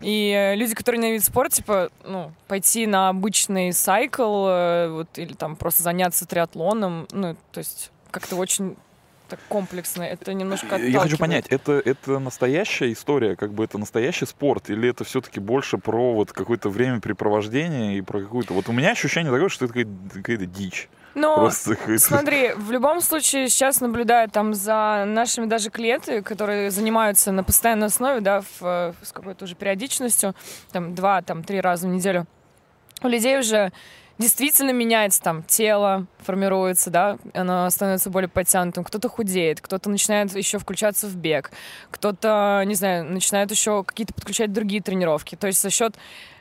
[0.00, 5.56] И люди, которые ненавидят спорт, типа, ну, пойти на обычный сайкл, э, вот, или там
[5.56, 8.76] просто заняться триатлоном, ну, то есть как-то очень
[9.28, 14.26] так комплексно, это немножко Я хочу понять, это, это настоящая история, как бы это настоящий
[14.26, 18.54] спорт, или это все-таки больше про вот какое-то времяпрепровождение и про какую-то...
[18.54, 20.88] Вот у меня ощущение такое, что это какая-то, какая-то дичь.
[21.14, 26.70] Но Просто какая-то- смотри, в любом случае сейчас наблюдаю там за нашими даже клиенты, которые
[26.70, 30.34] занимаются на постоянной основе, да, в, э, с какой-то уже периодичностью,
[30.72, 32.26] там два, там три раза в неделю.
[33.02, 33.72] У людей уже
[34.18, 40.58] действительно меняется там тело, формируется, да, оно становится более подтянутым, кто-то худеет, кто-то начинает еще
[40.58, 41.50] включаться в бег,
[41.90, 45.36] кто-то, не знаю, начинает еще какие-то подключать другие тренировки.
[45.36, 45.94] То есть за счет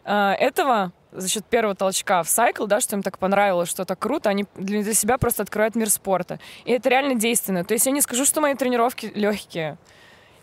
[0.06, 4.00] э, этого, за счет первого толчка в сайкл, да, что им так понравилось, что так
[4.00, 6.40] круто, они для, себя просто открывают мир спорта.
[6.64, 7.64] И это реально действенно.
[7.66, 9.78] То есть я не скажу, что мои тренировки легкие.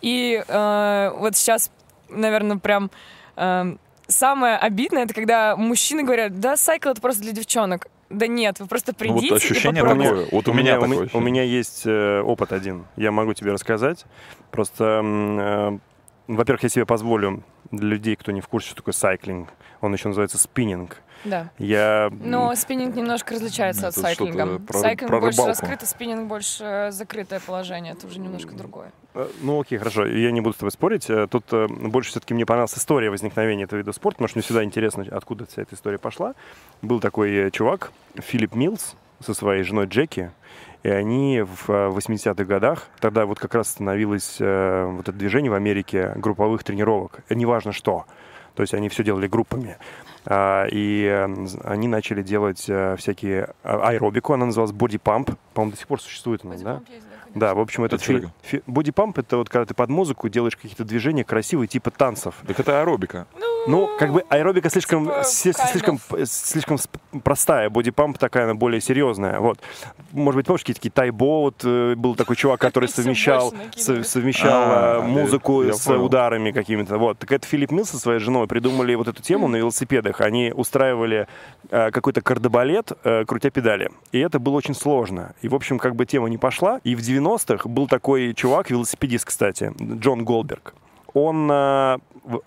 [0.03, 1.70] И э, вот сейчас,
[2.09, 2.91] наверное, прям
[3.37, 3.76] э,
[4.13, 7.89] самое обидное, это когда мужчины говорят, да, сайкл это просто для девчонок.
[8.11, 10.27] Да нет, вы просто Ну, придите вот ощущение и такое.
[10.31, 11.27] Вот у, у меня, меня, у, такое у ощущение.
[11.27, 12.85] меня есть э, опыт один.
[12.97, 14.05] Я могу тебе рассказать.
[14.51, 15.79] Просто э,
[16.29, 19.49] во-первых, я себе позволю для людей, кто не в курсе, что такое сайклинг,
[19.81, 20.99] он еще называется спиннинг.
[21.25, 21.51] Да.
[21.59, 24.59] Я Но спиннинг немножко различается от Это что-то сайклинга.
[24.59, 25.49] про- Сайклинг про больше рыбалку.
[25.63, 27.95] раскрыто, спиннинг больше э, закрытое положение.
[27.95, 28.93] Это уже немножко другое.
[29.43, 31.11] Ну окей, хорошо, я не буду с тобой спорить.
[31.11, 34.43] Э, Тут э, больше все-таки мне понравилась история возникновения этого вида спорта, потому что мне
[34.43, 36.35] всегда интересно, откуда вся эта история пошла.
[36.81, 40.31] Был такой э, чувак, Филипп Милс, со своей женой Джеки,
[40.83, 45.55] и они в э, 80-х годах, тогда вот как раз становилось вот это движение в
[45.55, 48.07] Америке групповых тренировок, неважно что.
[48.55, 49.77] То есть они все делали группами.
[50.25, 51.07] А, И
[51.65, 55.31] они начали делать всякие а, аэробику, она называлась бодипамп.
[55.55, 56.75] По-моему, до сих пор существует она, да?
[56.75, 56.81] Да,
[57.55, 60.57] в общем, этот Это что фи- фи- бодипамп это вот когда ты под музыку делаешь
[60.57, 62.35] какие-то движения красивые, типа танцев.
[62.47, 63.26] Так это аэробика.
[63.39, 63.47] Ну,
[63.99, 66.79] как бы аэробика слишком, типа, kind слишком, п- слишком
[67.23, 69.39] простая, бодипамп такая, она более серьезная.
[69.41, 69.61] Вот.
[70.13, 75.03] Может быть, помнишь, какие-то такие тайбоут, э, был такой чувак, который совмещал, совмещал А, э,
[75.03, 76.99] музыку с ударами какими-то.
[76.99, 77.19] Вот.
[77.19, 80.21] Так это Филипп Милл со своей женой придумали вот эту тему на велосипедах.
[80.21, 81.27] Они устраивали
[81.71, 83.91] э, какой-то кардебалет, э, крутя педали.
[84.11, 85.35] И это было очень сложно.
[85.43, 86.81] И, в общем, как бы тема не пошла.
[86.85, 90.75] И в 90-х был такой чувак, велосипедист, кстати, Джон Голдберг.
[91.15, 91.99] Он э,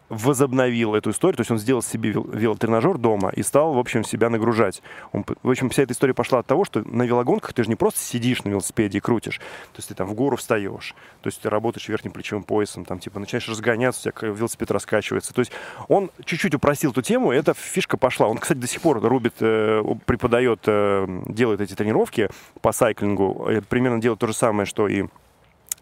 [0.09, 4.03] возобновил эту историю, то есть он сделал себе вел- велотренажер дома и стал, в общем,
[4.03, 4.81] себя нагружать.
[5.11, 7.75] Он, в общем, вся эта история пошла от того, что на велогонках ты же не
[7.75, 11.41] просто сидишь на велосипеде и крутишь, то есть ты там в гору встаешь, то есть
[11.41, 15.33] ты работаешь верхним плечевым поясом, там типа начинаешь разгоняться, у тебя велосипед раскачивается.
[15.33, 15.51] То есть
[15.87, 18.27] он чуть-чуть упростил эту тему, и эта фишка пошла.
[18.27, 22.29] Он, кстати, до сих пор рубит, э, преподает, э, делает эти тренировки
[22.61, 25.05] по сайклингу, примерно делает то же самое, что и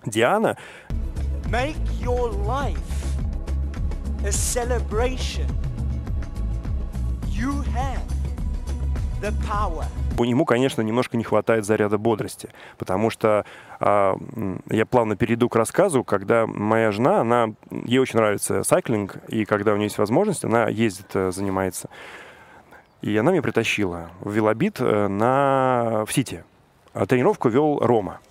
[0.05, 0.57] Диана,
[1.53, 2.77] Make your life
[4.25, 5.45] a celebration.
[7.29, 8.01] You have
[9.21, 9.85] the power.
[10.17, 12.49] У Ему, конечно, немножко не хватает заряда бодрости,
[12.79, 13.45] потому что
[13.79, 19.45] м, я плавно перейду к рассказу, когда моя жена, она, ей очень нравится сайклинг, и
[19.45, 21.87] когда у нее есть возможность, она ездит, э, занимается.
[23.03, 26.43] И она меня притащила в велобит э, на, в Сити.
[26.95, 28.21] А Тренировку вел Рома.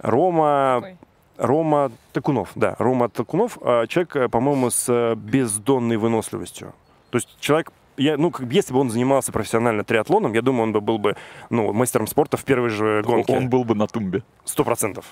[0.00, 0.96] Рома Ой.
[1.38, 6.74] Рома Такунов, да, Рома Такунов, а, человек, э, по-моему, с э, бездонной выносливостью.
[7.10, 10.64] То есть человек, я, ну, как бы, если бы он занимался профессионально триатлоном, я думаю,
[10.64, 11.16] он бы был бы,
[11.50, 13.36] ну, мастером спорта в первой же гонке.
[13.36, 14.22] Он был бы на тумбе.
[14.44, 15.06] Сто процентов.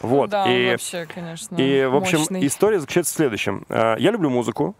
[0.00, 0.30] Вот.
[0.30, 2.46] Да, и, вообще, конечно, и, в общем, мощный.
[2.46, 3.64] история заключается в следующем.
[3.68, 4.74] А, Я люблю музыку.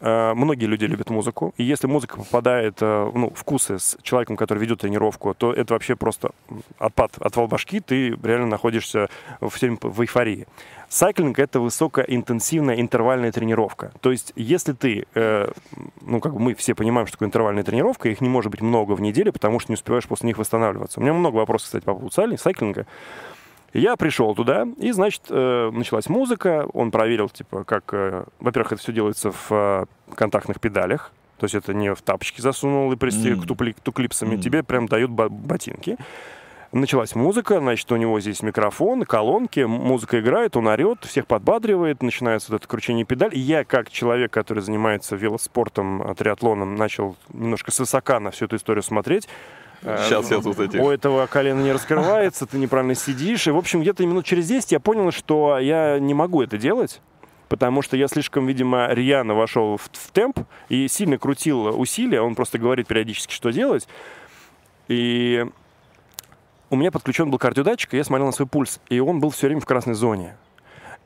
[0.00, 1.54] А, Многие люди любят музыку.
[1.56, 5.96] И если музыка попадает э, ну, вкусы с человеком, который ведет тренировку, то это вообще
[5.96, 6.30] просто
[6.78, 7.80] отпад, отвал башки.
[7.80, 9.08] Ты реально находишься
[9.40, 10.46] все время в эйфории.
[10.88, 13.92] Сайклинг— это высокоинтенсивная интервальная тренировка.
[14.00, 15.52] То есть, если ты, э,
[16.00, 18.92] ну, как бы мы все понимаем, что такое интервальная тренировка, их не может быть много
[18.92, 20.98] в неделе, потому что не успеваешь после них восстанавливаться.
[20.98, 22.86] У меня много вопросов, кстати, по поводу сайклинга.
[23.72, 26.66] Я пришел туда, и, значит, э, началась музыка.
[26.72, 27.84] Он проверил, типа, как...
[27.92, 31.12] э, во-первых, это все делается в э, контактных педалях.
[31.38, 32.96] То есть это не в тапочки засунул и
[33.36, 33.42] Мгм.
[33.42, 34.32] к тупли- к клипсами.
[34.34, 34.40] Мгм.
[34.42, 35.96] Тебе прям дают ботинки.
[36.72, 42.52] Началась музыка, значит, у него здесь микрофон, колонки, музыка играет, он орет, всех подбадривает, начинается
[42.52, 43.30] вот это кручение педаль.
[43.36, 48.84] И я, как человек, который занимается велоспортом, триатлоном, начал немножко свысока на всю эту историю
[48.84, 49.28] смотреть.
[49.82, 50.80] Э, Сейчас я тут этих...
[50.80, 53.46] у этого колено не раскрывается, ты неправильно сидишь.
[53.46, 57.00] И, в общем, где-то минут через 10 я понял, что я не могу это делать.
[57.48, 62.20] Потому что я слишком, видимо, рьяно вошел в, в темп и сильно крутил усилия.
[62.20, 63.88] Он просто говорит периодически, что делать.
[64.88, 65.44] И
[66.68, 68.80] у меня подключен был кардиодатчик, и я смотрел на свой пульс.
[68.88, 70.36] И он был все время в красной зоне.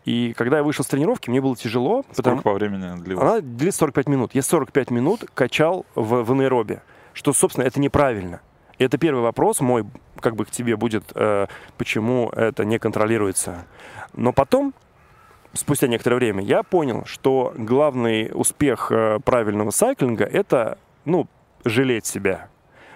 [0.05, 2.03] И когда я вышел с тренировки, мне было тяжело.
[2.15, 3.23] потому- Сколько по времени длилось?
[3.23, 4.35] она длится 45 минут.
[4.35, 6.83] Я 45 минут качал в, в аэробе,
[7.15, 8.43] что, собственно, это неправильно.
[8.79, 9.85] Это первый вопрос мой,
[10.21, 11.47] как бы к тебе будет, э,
[11.79, 13.67] почему это не контролируется.
[14.13, 14.75] Но потом,
[15.53, 21.29] спустя некоторое время, я понял, что главный успех э, правильного сайклинга— это, ну,
[21.65, 22.49] жалеть себя.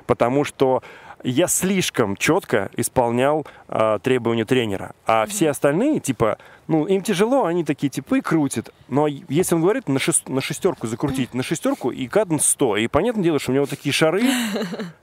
[0.07, 0.83] Потому что
[1.23, 4.95] я слишком четко исполнял э, требования тренера.
[5.07, 6.39] А все остальные, типа,
[6.69, 8.73] ну, им тяжело, они такие типы крутят.
[8.89, 12.77] Но если он говорит на, шест- на шестерку закрутить, на шестерку и каденс 100.
[12.77, 14.23] И понятное дело, что у него вот такие шары,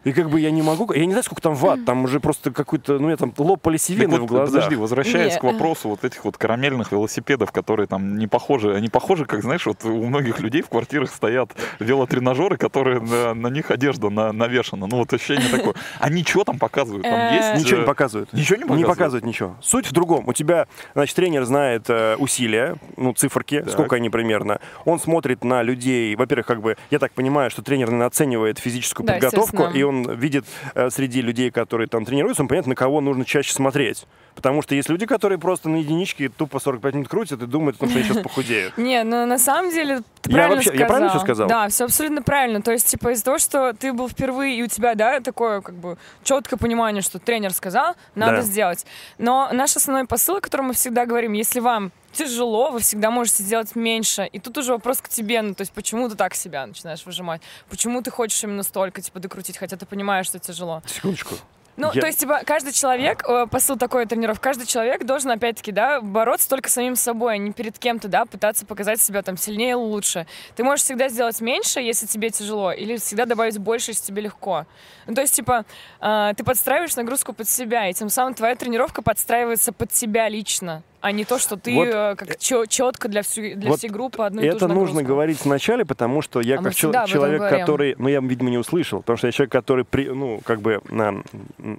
[0.03, 0.91] и как бы я не могу...
[0.93, 4.13] Я не знаю, сколько там ватт, там уже просто какой-то, ну, я там лопали севины
[4.20, 4.53] вот, в глазах.
[4.53, 5.39] Подожди, возвращаясь Не.
[5.39, 9.66] к вопросу вот этих вот карамельных велосипедов, которые там не похожи, они похожи, как, знаешь,
[9.66, 14.88] вот у многих людей в квартирах стоят велотренажеры, которые на, на них одежда на- навешана.
[14.88, 15.74] Ну вот ощущение такое.
[15.99, 17.03] Они что там показывают?
[17.03, 17.63] Там Э, есть...
[17.66, 18.34] Ничего не э, показывают.
[18.34, 18.88] Ничего не Не показывают?
[18.97, 19.55] показывают ничего.
[19.61, 20.28] Суть в другом.
[20.28, 23.71] У тебя, значит, тренер знает э, усилия, ну, циферки, Так.
[23.71, 24.59] сколько они примерно.
[24.83, 26.13] Он смотрит на людей.
[26.15, 30.11] Во-первых, как бы, я так понимаю, что тренер наверное, оценивает физическую Да, подготовку, и он
[30.11, 34.05] видит э, среди людей, которые там тренируются, он понятно, на кого нужно чаще смотреть.
[34.35, 37.85] Потому что есть люди, которые просто на единичке тупо 45 минут крутят и думают, что
[37.85, 38.77] они сейчас похудеют.
[38.77, 40.79] Не, ну на самом деле ты Я правильно вообще- сказал.
[40.81, 41.47] я правильно всё сказал?
[41.47, 42.61] Да, все абсолютно правильно.
[42.61, 45.75] То есть, типа, из-за того, что ты был впервые, и у тебя, да, такое, как
[45.75, 48.41] бы, четкое понимание, что тренер сказал, надо Да.
[48.41, 48.85] сделать.
[49.19, 53.43] Но наш основной посыл, о котором мы всегда говорим, если вам тяжело, вы всегда можете
[53.43, 54.25] сделать меньше.
[54.31, 57.41] И тут уже вопрос к тебе, ну, то есть, почему ты так себя начинаешь выжимать?
[57.69, 60.81] Почему ты хочешь именно столько, типа, докрутить, хотя ты понимаешь, что тяжело?
[60.87, 61.35] Секундочку.
[61.77, 65.73] Ну, Я- то есть, типа, каждый человек, э, посыл такой тренеров, каждый человек должен, опять-таки,
[65.73, 69.75] да, бороться только самим собой, а не перед кем-то, да, пытаться показать себя там сильнее,
[69.75, 70.25] лучше.
[70.55, 74.65] Ты можешь всегда сделать меньше, если тебе тяжело, или всегда добавить больше, если тебе легко.
[75.05, 75.65] Ну, то есть, типа,
[75.99, 80.81] э, ты подстраиваешь нагрузку под себя, и тем самым твоя тренировка подстраивается под тебя лично,
[81.05, 84.23] а не то, что ты Вот, э, как четко для, всю, для вот всей группы
[84.23, 88.07] одну и Это нужно говорить вначале, потому что я А как этом человек, который, ну
[88.09, 91.21] я, видимо, не услышал, потому что я человек, который, при, ну, как бы, на-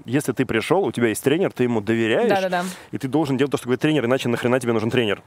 [0.04, 2.62] если ты пришел, у тебя есть тренер, ты ему доверяешь, Да-да-да.
[2.92, 5.20] и ты должен делать то, что говорит тренер, иначе нахрена тебе нужен тренер.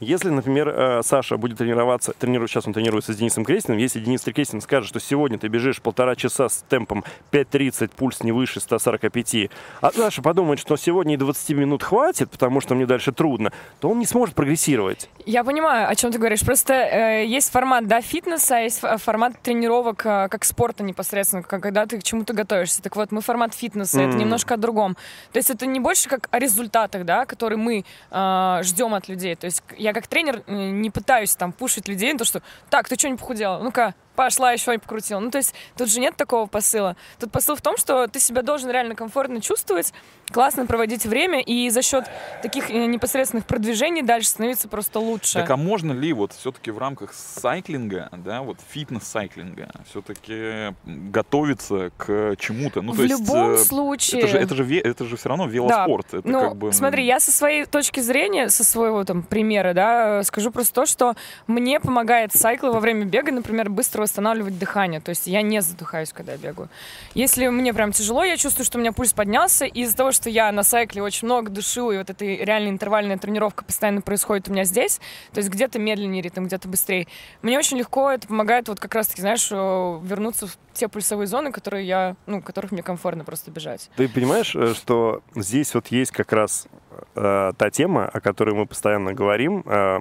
[0.00, 4.22] Если, например, э, Саша будет тренироваться, тренирует, сейчас он тренируется с Денисом Крестиным, если Денис
[4.22, 9.50] Крестин скажет, что сегодня ты бежишь полтора часа с темпом 5.30, пульс не выше 145,
[9.82, 13.90] а Саша подумает, что сегодня и 20 минут хватит, потому что мне дальше трудно, то
[13.90, 15.10] он не сможет прогрессировать.
[15.26, 16.40] Я понимаю, о чем ты говоришь.
[16.46, 21.84] Просто э, есть формат, да, фитнеса, а есть формат тренировок э, как спорта непосредственно, когда
[21.84, 22.82] ты к чему-то готовишься.
[22.82, 24.18] Так вот, мы формат фитнеса, это М.
[24.18, 24.96] немножко о другом.
[25.32, 29.34] То есть это не больше как о результатах, да, которые мы э, ждем от людей.
[29.34, 32.88] То есть я как тренер э, не пытаюсь там пушить людей на то, что так,
[32.88, 33.58] ты что не похудела?
[33.62, 35.20] Ну-ка, пошла еще и покрутила.
[35.20, 36.96] Ну, то есть тут же нет такого посыла.
[37.18, 39.92] Тут посыл в том, что ты себя должен реально комфортно чувствовать,
[40.32, 42.04] классно проводить время, и за счет
[42.42, 45.34] таких э, непосредственных продвижений дальше становиться просто лучше.
[45.34, 52.36] Так а можно ли вот все-таки в рамках сайклинга, да, вот фитнес-сайклинга, все-таки готовиться к
[52.38, 52.82] чему-то?
[52.82, 54.22] Ну, в то есть, любом э, случае.
[54.22, 56.14] Это же, это, же, это же все равно велоспорт.
[56.14, 56.72] Это ну, как бы...
[56.72, 60.86] смотри, я со своей точки зрения, со своего там примера, да, э, скажу просто то,
[60.86, 61.14] что
[61.46, 65.00] мне помогает сайкл во время бега, например, быстро восстанавливать дыхание.
[65.00, 66.68] То есть я не задыхаюсь, когда я бегаю.
[67.14, 70.19] Если мне прям тяжело, я чувствую, что у меня пульс поднялся, и из-за того, что
[70.28, 74.52] я на сайкле очень много дышу, и вот эта реально интервальная тренировка постоянно происходит у
[74.52, 75.00] меня здесь,
[75.32, 77.06] то есть где-то медленнее ритм, где-то быстрее,
[77.42, 79.54] мне очень легко это помогает вот как раз-таки, знаешь, э,
[80.02, 83.90] вернуться в те пульсовые зоны, которые я, ну, которых мне комфортно просто бежать.
[83.96, 86.66] Ты понимаешь, э, что здесь вот есть как раз
[87.14, 90.00] э, та тема, о которой мы постоянно говорим, э,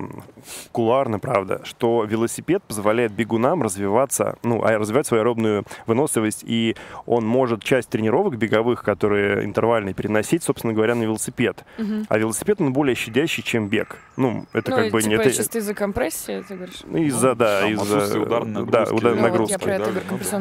[0.72, 7.26] кулуарно, правда, что велосипед позволяет бегунам развиваться, ну, а развивать свою аэробную выносливость, и он
[7.26, 11.64] может часть тренировок беговых, которые интервальные, переносить, собственно говоря, на велосипед.
[12.10, 13.98] А велосипед, он более щадящий, чем бег.
[14.18, 15.16] Ну, это ну, как и, бы типа, не...
[15.16, 16.82] это- чисто из-за компрессии, ты говоришь?
[16.94, 17.84] Из-за, да, Там из-за...
[17.98, 18.94] отсутствие ударной Да, нагрузки.
[18.96, 19.58] ударной Ну, Ну, вот я нагрузки.
[19.64, 19.92] про это да,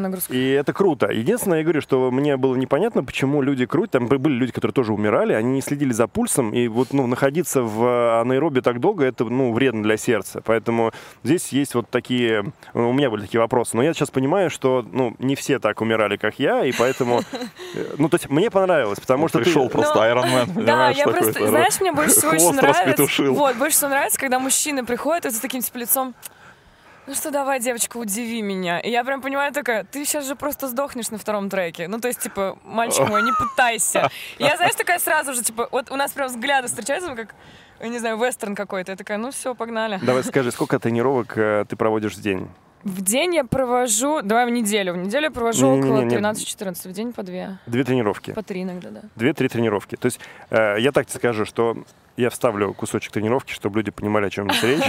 [0.08, 0.20] говорю.
[0.30, 1.06] И это круто.
[1.12, 3.92] Единственное, я говорю, что мне было непонятно, почему люди крутят.
[3.92, 6.52] Там были люди, которые тоже умирали, они не следили за пульсом.
[6.59, 10.42] И вот ну, находиться в анаэробе так долго, это ну, вредно для сердца.
[10.44, 10.92] Поэтому
[11.22, 12.52] здесь есть вот такие...
[12.74, 13.76] У меня были такие вопросы.
[13.76, 17.22] Но я сейчас понимаю, что ну, не все так умирали, как я, и поэтому...
[17.74, 19.72] э, Ну, то есть мне понравилось, потому Вот что пришел ты...
[19.72, 23.06] просто Ну, Iron Man, Да, я такой, просто, знаешь, мне больше всего нравится.
[23.32, 26.14] Вот, больше всего нравится, когда мужчины приходят и с таким типа лицом.
[27.09, 28.80] Ну что, давай, девочка, удиви меня.
[28.80, 31.88] И я прям понимаю такая, ты сейчас же просто сдохнешь на втором треке.
[31.88, 34.11] Ну, то есть, типа, мальчик мой, не пытайся.
[34.36, 37.34] И я, знаешь, такая сразу же, типа, вот у нас прям взгляды встречаются, как,
[37.80, 38.92] я не знаю, вестерн какой-то.
[38.92, 39.98] Я такая, ну все, погнали.
[40.02, 42.46] Давай скажи, сколько тренировок э, ты проводишь в день?
[42.84, 44.92] В день я провожу, давай в неделю.
[44.92, 46.16] В неделю я провожу Не-не-не, около не.
[46.16, 46.88] 13-14.
[46.90, 47.59] В день по две.
[47.64, 48.32] Две тренировки.
[48.32, 49.00] По три иногда, да.
[49.16, 49.96] Две-три тренировки.
[49.96, 51.78] То есть э, я так тебе скажу, что
[52.18, 54.82] я вставлю кусочек тренировки, чтобы люди понимали, о чем речь.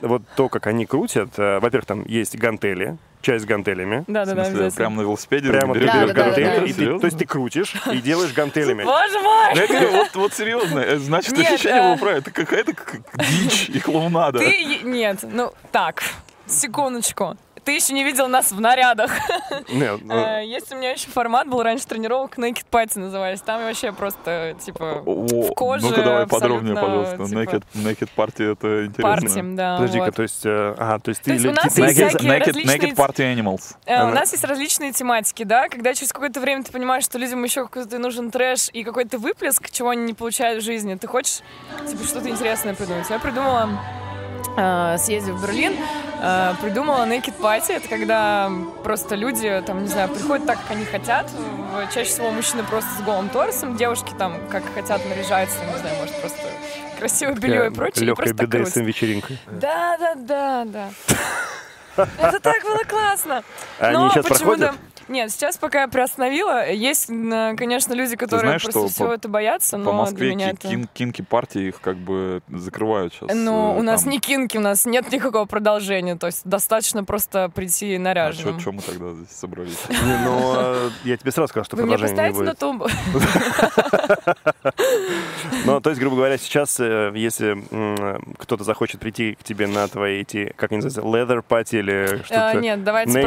[0.00, 4.04] Вот то, как они крутят, э, во-первых, там есть гантели, часть с гантелями.
[4.06, 6.64] Да, да, да, прямо на велосипеде Прямо ты берешь Да, берешь да, да, гантели, да.
[6.66, 8.82] и ты- то есть ты крутишь и делаешь гантелями.
[8.84, 9.54] Боже мой!
[9.54, 12.72] Да, я говорю, вот, вот серьезно, э, значит, Нет, ощущение э, было правильно, это какая-то
[13.28, 14.38] дичь и клоунада.
[14.38, 14.80] Ты...
[14.84, 16.02] Нет, ну, так,
[16.46, 17.36] секундочку.
[17.68, 19.10] Ты еще не видел нас в нарядах.
[19.68, 23.42] Нет, ну, Э, Есть у меня еще формат, был раньше тренировок, Naked Party назывались.
[23.42, 27.16] Там вообще просто, типа, О, в коже Ну-ка давай подробнее, пожалуйста.
[27.26, 29.02] типа, Naked, naked Party это интересно.
[29.02, 29.76] партиям, да.
[29.76, 30.14] Подожди-ка, вот.
[30.14, 32.30] то есть, э, ага, то есть То ты есть у нас ты- есть Naked, всякие
[32.32, 33.76] naked, различные naked Party Animals.
[33.84, 37.44] Э, У нас есть различные тематики, да, когда через какое-то время ты понимаешь, что людям
[37.44, 40.94] еще какой-то нужен трэш и какой-то выплеск, чего они не получают в жизни.
[40.94, 41.40] Ты хочешь,
[41.86, 43.10] типа, что-то интересное придумать.
[43.10, 43.68] Я придумала,
[44.98, 45.76] съездив в Берлин,
[46.20, 47.72] э, придумала Naked Party.
[47.72, 48.50] Это когда
[48.82, 51.30] просто люди, там, не знаю, приходят так, как они хотят.
[51.94, 56.20] Чаще всего мужчины просто с голым торсом, девушки там как хотят наряжаются, не знаю, может
[56.20, 56.48] просто
[56.98, 58.06] красивое белье и прочее.
[58.06, 58.76] Легкая беда крутят.
[58.76, 59.34] вечеринка.
[59.46, 60.88] Да, да, да, да.
[62.18, 63.42] Это так было классно.
[63.80, 64.74] Но они сейчас проходят?
[65.08, 66.70] Нет, сейчас пока я приостановила.
[66.70, 70.34] Есть, м, конечно, люди, которые знаешь, просто всего по- это боятся, но По Москве для
[70.34, 70.68] меня ки- это...
[70.68, 73.30] кин- кинки партии их как бы закрывают сейчас.
[73.34, 74.10] Ну, э, у нас там.
[74.12, 76.16] не кинки, у нас нет никакого продолжения.
[76.16, 78.60] То есть достаточно просто прийти А наряженным.
[78.60, 79.78] что мы тогда здесь собрались?
[79.88, 82.58] Не, ну, э, я тебе сразу сказал, что продолжения не поставите на будет.
[82.58, 82.88] тумбу?
[85.64, 87.58] Ну, то есть, грубо говоря, сейчас, э, если
[88.38, 92.24] кто-то захочет прийти к тебе на твои эти, как они называются, leather party или А,
[92.24, 92.60] что-то.
[92.60, 93.20] Нет, давайте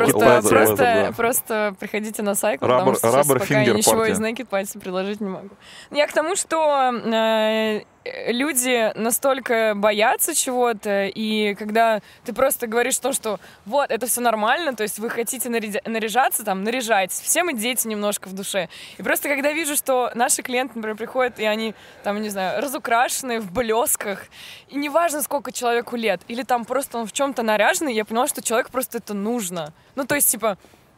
[1.15, 1.77] просто, да.
[1.79, 5.29] приходите на сайт, потому что сейчас rubber пока я ничего из Naked Party предложить не
[5.29, 5.49] могу.
[5.91, 13.13] Я к тому, что э, люди настолько боятся чего-то, и когда ты просто говоришь то,
[13.13, 17.19] что вот, это все нормально, то есть вы хотите наряжаться, там, наряжайтесь.
[17.19, 18.69] Все мы дети немножко в душе.
[18.97, 23.39] И просто когда вижу, что наши клиенты, например, приходят, и они, там, не знаю, разукрашенные
[23.39, 24.25] в блесках,
[24.67, 28.41] и неважно, сколько человеку лет, или там просто он в чем-то наряженный, я поняла, что
[28.41, 29.73] человеку просто это нужно.
[29.95, 30.57] Ну, то есть, типа,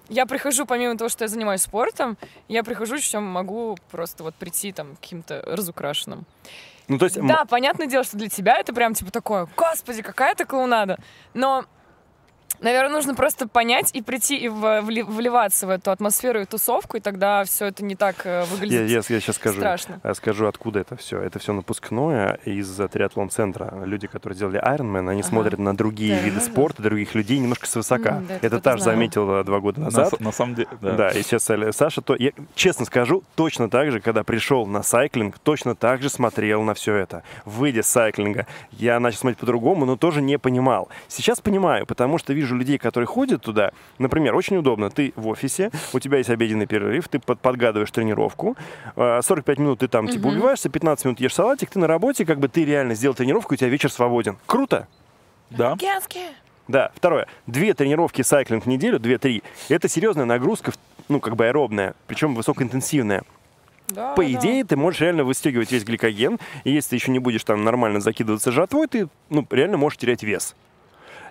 [0.10, 4.72] я прихожу, помимо того, что я занимаюсь спортом, я прихожу, еще могу просто вот прийти
[4.72, 6.26] там каким-то разукрашенным.
[6.88, 10.46] Ну, то есть, Да, понятное дело, что для тебя это прям типа такое, господи, какая-то
[10.46, 10.98] клоунада.
[11.34, 11.66] Но,
[12.64, 17.44] наверное, нужно просто понять и прийти и вливаться в эту атмосферу и тусовку, и тогда
[17.44, 19.60] все это не так э, я, выглядит я, я сейчас скажу.
[19.60, 20.00] страшно.
[20.04, 21.22] Я скажу, откуда это все.
[21.22, 23.84] Это все напускное из триатлон-центра.
[23.86, 25.30] Люди, которые делали Ironman, они Ага.
[25.30, 26.42] смотрят на другие Да, виды да.
[26.46, 28.22] спорта, других людей немножко свысока.
[28.28, 28.94] Да, это это Таш знал.
[28.96, 30.14] заметила два года На, назад.
[30.16, 30.92] с- на самом деле, да.
[30.94, 31.44] Да, и сейчас
[31.76, 36.10] Саша, то, я честно скажу, точно так же, когда пришел на сайклинг, точно так же
[36.10, 37.24] смотрел на все это.
[37.46, 40.90] Выйдя с сайклинга, я начал смотреть по-другому, но тоже не понимал.
[41.08, 43.72] Сейчас понимаю, потому что вижу людей, которые ходят туда.
[44.00, 44.90] Например, очень удобно.
[44.90, 48.56] Ты в офисе, у тебя есть обеденный перерыв, ты под- подгадываешь тренировку,
[48.96, 50.38] э, 45 минут ты там типа Мгм.
[50.38, 53.56] убиваешься, 15 минут ешь салатик, ты на работе, как бы ты реально сделал тренировку, и
[53.56, 54.38] у тебя вечер свободен.
[54.46, 54.88] Круто!
[55.50, 55.76] Да.
[56.68, 57.28] Да, второе.
[57.46, 59.44] Две тренировки сайклинг в неделю, две-три.
[59.70, 60.72] Это серьезная нагрузка,
[61.10, 63.24] ну, как бы аэробная, причем высокоинтенсивная.
[63.90, 64.32] Да, По да.
[64.32, 68.00] идее, ты можешь реально выстегивать весь гликоген, и если ты еще не будешь там нормально
[68.00, 70.56] закидываться жратвой, ты, ну, реально можешь терять вес.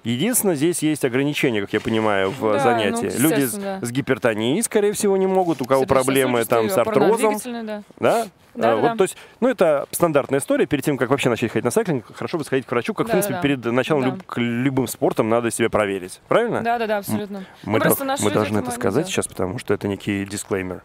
[0.05, 3.11] Единственное, здесь есть ограничения, как я понимаю, в Да, занятии.
[3.16, 3.78] ну, Люди с, да.
[3.80, 7.82] с гипертонией, скорее всего, не могут, у кого проблемы там с артрозом, да.
[8.00, 8.26] да?
[8.55, 8.96] Да, А, да, вот, да.
[8.96, 10.66] то есть, ну, это стандартная история.
[10.66, 13.09] Перед тем, как вообще начать ходить на сайклинг, хорошо бы сходить к врачу, как, в
[13.09, 13.42] Да, принципе, да, да.
[13.42, 14.09] перед началом Да.
[14.09, 16.20] люб- к любым спортом надо себя проверить.
[16.28, 16.61] Правильно?
[16.62, 17.44] Да, да, да, абсолютно.
[17.62, 19.09] Мы, Ну, до- мы должны это сказать делать.
[19.09, 20.82] сейчас, потому что это некий дисклеймер.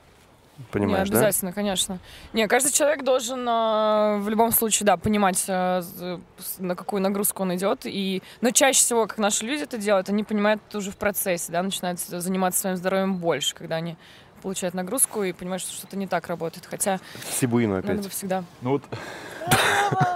[0.71, 1.19] Понимаешь, не, да?
[1.19, 1.99] обязательно, конечно.
[2.33, 6.19] Не, каждый человек должен э, в любом случае, да, понимать, с-
[6.57, 7.81] на какую нагрузку он идет.
[7.85, 8.21] И...
[8.41, 11.61] Но чаще всего, как наши люди это делают, они понимают это уже в процессе, да,
[11.61, 13.97] начинают заниматься своим здоровьем больше, когда они
[14.41, 16.65] получают нагрузку и понимают, что что-то не так работает.
[16.69, 16.99] Хотя
[17.39, 18.03] Сибуину надо опять.
[18.03, 18.43] бы всегда.
[18.61, 18.83] Ну вот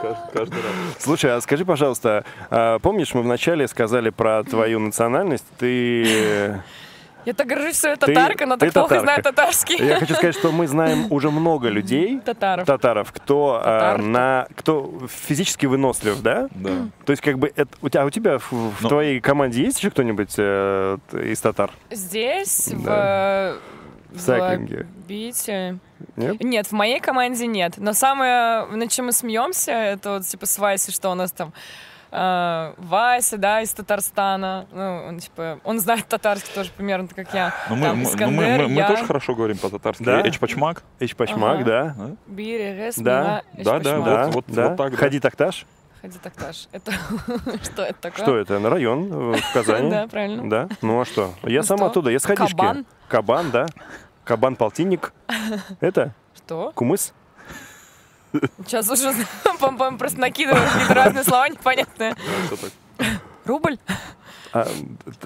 [0.04, 0.72] кажд- каждый раз.
[1.00, 5.46] Слушай, а скажи, пожалуйста, а помнишь, мы вначале сказали про твою национальность?
[5.58, 6.62] Ты...
[7.26, 9.06] Я так горжусь, что я Ты- татарка, но ты так плохо татарка.
[9.06, 9.86] знаю татарский.
[9.86, 12.66] Я хочу сказать, что мы знаем уже много людей, Татаров.
[12.66, 13.98] татаров, кто, Татар.
[14.02, 16.48] на, кто физически вынослив, да?
[16.56, 16.72] Да.
[17.06, 18.90] То есть, как бы, это, у тебя, а у тебя в, в Ну.
[18.90, 23.54] твоей команде есть еще кто-нибудь э, из татар Здесь, Да.
[24.10, 24.88] в, в сайклинге?
[25.08, 25.78] Бите.
[26.16, 26.44] Нет?
[26.44, 27.74] Нет, в моей команде нет.
[27.78, 31.54] Но самое, над чем мы смеемся, это вот типа с Васей, что у нас там
[32.12, 34.66] э, Вася, да, из Татарстана.
[34.72, 37.54] Ну, он типа, он знает татарский тоже примерно, так как я.
[37.70, 38.88] Ну мы, Там мы- ну, мы- Искандер, мы- мы я.
[38.88, 40.04] тоже хорошо говорим по-татарски.
[40.04, 40.28] Да?
[40.28, 40.84] Эчпачмак.
[41.00, 41.64] Эчпачмак, Ага.
[41.64, 41.96] да?
[41.98, 42.16] Да?
[42.28, 44.04] Бири, рес, Да, да, эшпашмак.
[44.06, 44.68] Да, вот- да.
[44.70, 44.98] вот так, да.
[44.98, 45.66] Ходи такташ.
[46.02, 46.68] Ходи такташ.
[46.72, 46.92] Это
[47.64, 48.24] что это такое?
[48.26, 48.60] Что это?
[48.60, 49.90] На район э, в Казани?
[49.92, 50.50] Да, правильно.
[50.50, 50.68] Да?
[50.82, 51.34] Ну а что?
[51.44, 51.86] Я Ну сам что?
[51.88, 52.52] оттуда, я с Ходишки.
[52.56, 52.86] Кабан?
[53.08, 53.66] Кабан, да.
[54.24, 55.14] Кабан-полтинник.
[55.80, 56.14] Это?
[56.36, 56.72] Что?
[56.76, 57.14] Кумыс?
[58.66, 59.12] Сейчас уже
[59.60, 62.16] пам-пам просто накидывают какие-то разные слова непонятные.
[62.48, 62.72] Что так?
[63.46, 63.78] Рубль?
[64.54, 64.68] А,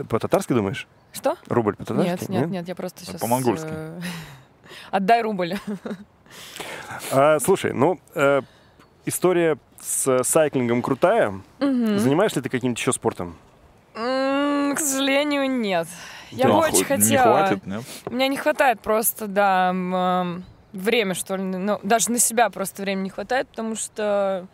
[0.09, 0.87] по-татарски думаешь?
[1.13, 1.35] Что?
[1.47, 2.09] Рубль по-татарски?
[2.09, 3.21] Нет, нет, нет, я просто сейчас...
[3.21, 3.69] По-монгольски.
[4.91, 5.55] Отдай рубль.
[7.11, 8.41] А, слушай, ну, э,
[9.05, 11.41] история с сайклингом крутая.
[11.59, 11.99] Мгм.
[11.99, 13.35] Занимаешься ли ты каким-то еще спортом?
[13.95, 15.87] М, К сожалению, нет.
[16.31, 17.23] Я Да, бы очень Не хотела.
[17.45, 17.83] хватит, нет?
[18.05, 20.43] У меня не хватает просто, да, м,
[20.75, 21.43] время, что ли.
[21.43, 24.47] Ну, даже на себя просто времени не хватает, потому что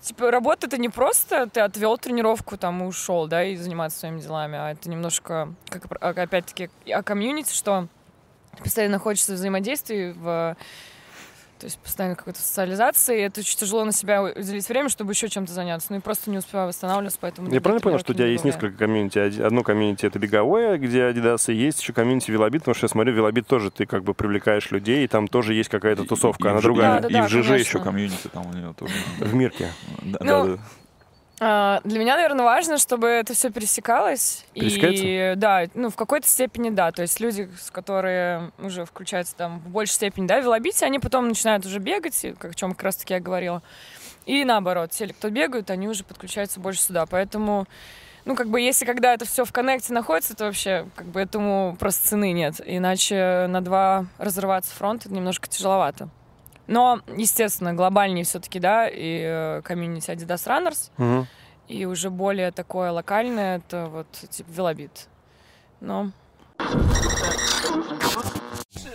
[0.00, 4.20] Типа, работа это не просто ты отвел тренировку там и ушел, да, и заниматься своими
[4.20, 7.88] делами, а это немножко, как опять-таки, о комьюнити, что
[8.58, 10.56] постоянно находишься в взаимодействии, в
[11.58, 15.28] То есть постоянно какой-то социализации, и это очень тяжело на себя уделить время, чтобы еще
[15.28, 15.88] чем-то заняться.
[15.90, 17.52] Ну и просто не успеваю восстанавливаться, поэтому...
[17.52, 19.40] Я правильно понял, что у тебя есть несколько комьюнити?
[19.42, 23.12] Одно комьюнити это беговое, где Adidas, и есть еще комьюнити Velobeat, потому что я смотрю,
[23.12, 26.50] Velobeat тоже ты как бы привлекаешь людей, и там тоже есть какая-то тусовка, И- и
[26.50, 27.00] она в- другая.
[27.00, 27.54] Да, И да, в ЖЖ конечно.
[27.54, 28.94] еще комьюнити там у нее тоже.
[29.18, 29.68] В Мирке.
[30.02, 30.58] Да, Ну, да, да.
[31.40, 34.44] А, Для меня, наверное, важно, чтобы это все пересекалось.
[34.54, 35.04] Пересекается?
[35.06, 36.90] И да, ну, в какой-то степени да.
[36.90, 40.98] То есть люди, с которые уже включаются там в большей степени, да, в Velobeat'е, они
[40.98, 43.62] потом начинают уже бегать, как, о чем как раз-таки я говорила.
[44.26, 47.06] И наоборот, те, кто бегают, они уже подключаются больше сюда.
[47.06, 47.66] Поэтому,
[48.24, 51.76] ну, как бы, если когда это все в коннекте находится, то вообще, как бы, этому
[51.78, 52.60] просто цены нет.
[52.64, 56.08] Иначе на два разрываться фронт это немножко тяжеловато.
[56.68, 61.26] Но, естественно, глобальнее все-таки, да, и э, комьюнити Adidas Runners, Мгм.
[61.66, 65.08] и уже более такое локальное, это вот типа велобит.
[65.80, 66.12] Но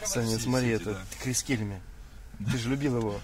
[0.05, 1.82] Саня, смотри, это Крис Кельми.
[2.51, 3.19] Ты же любил его.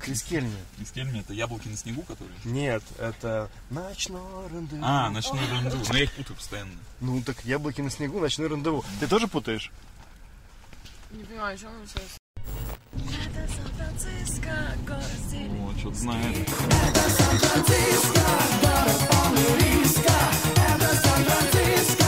[0.00, 0.56] Крис Кельми.
[0.80, 2.34] Из Кельми это яблоки на снегу, которые?
[2.44, 4.20] Нет, это ночной
[4.52, 4.82] рандеву.
[4.84, 5.84] А, ночной рандеву.
[5.88, 6.72] Но я их путаю постоянно.
[7.00, 8.84] Ну так яблоки на снегу, ночной рандеву.
[9.00, 9.70] Ты тоже путаешь?
[11.10, 12.18] Не понимаю, о чем он сейчас.
[13.96, 16.36] О, что-то знает.
[16.36, 18.20] Это Сан-Франциско,
[18.60, 20.12] город полный риска.
[20.56, 22.03] Это Сан-Франциско.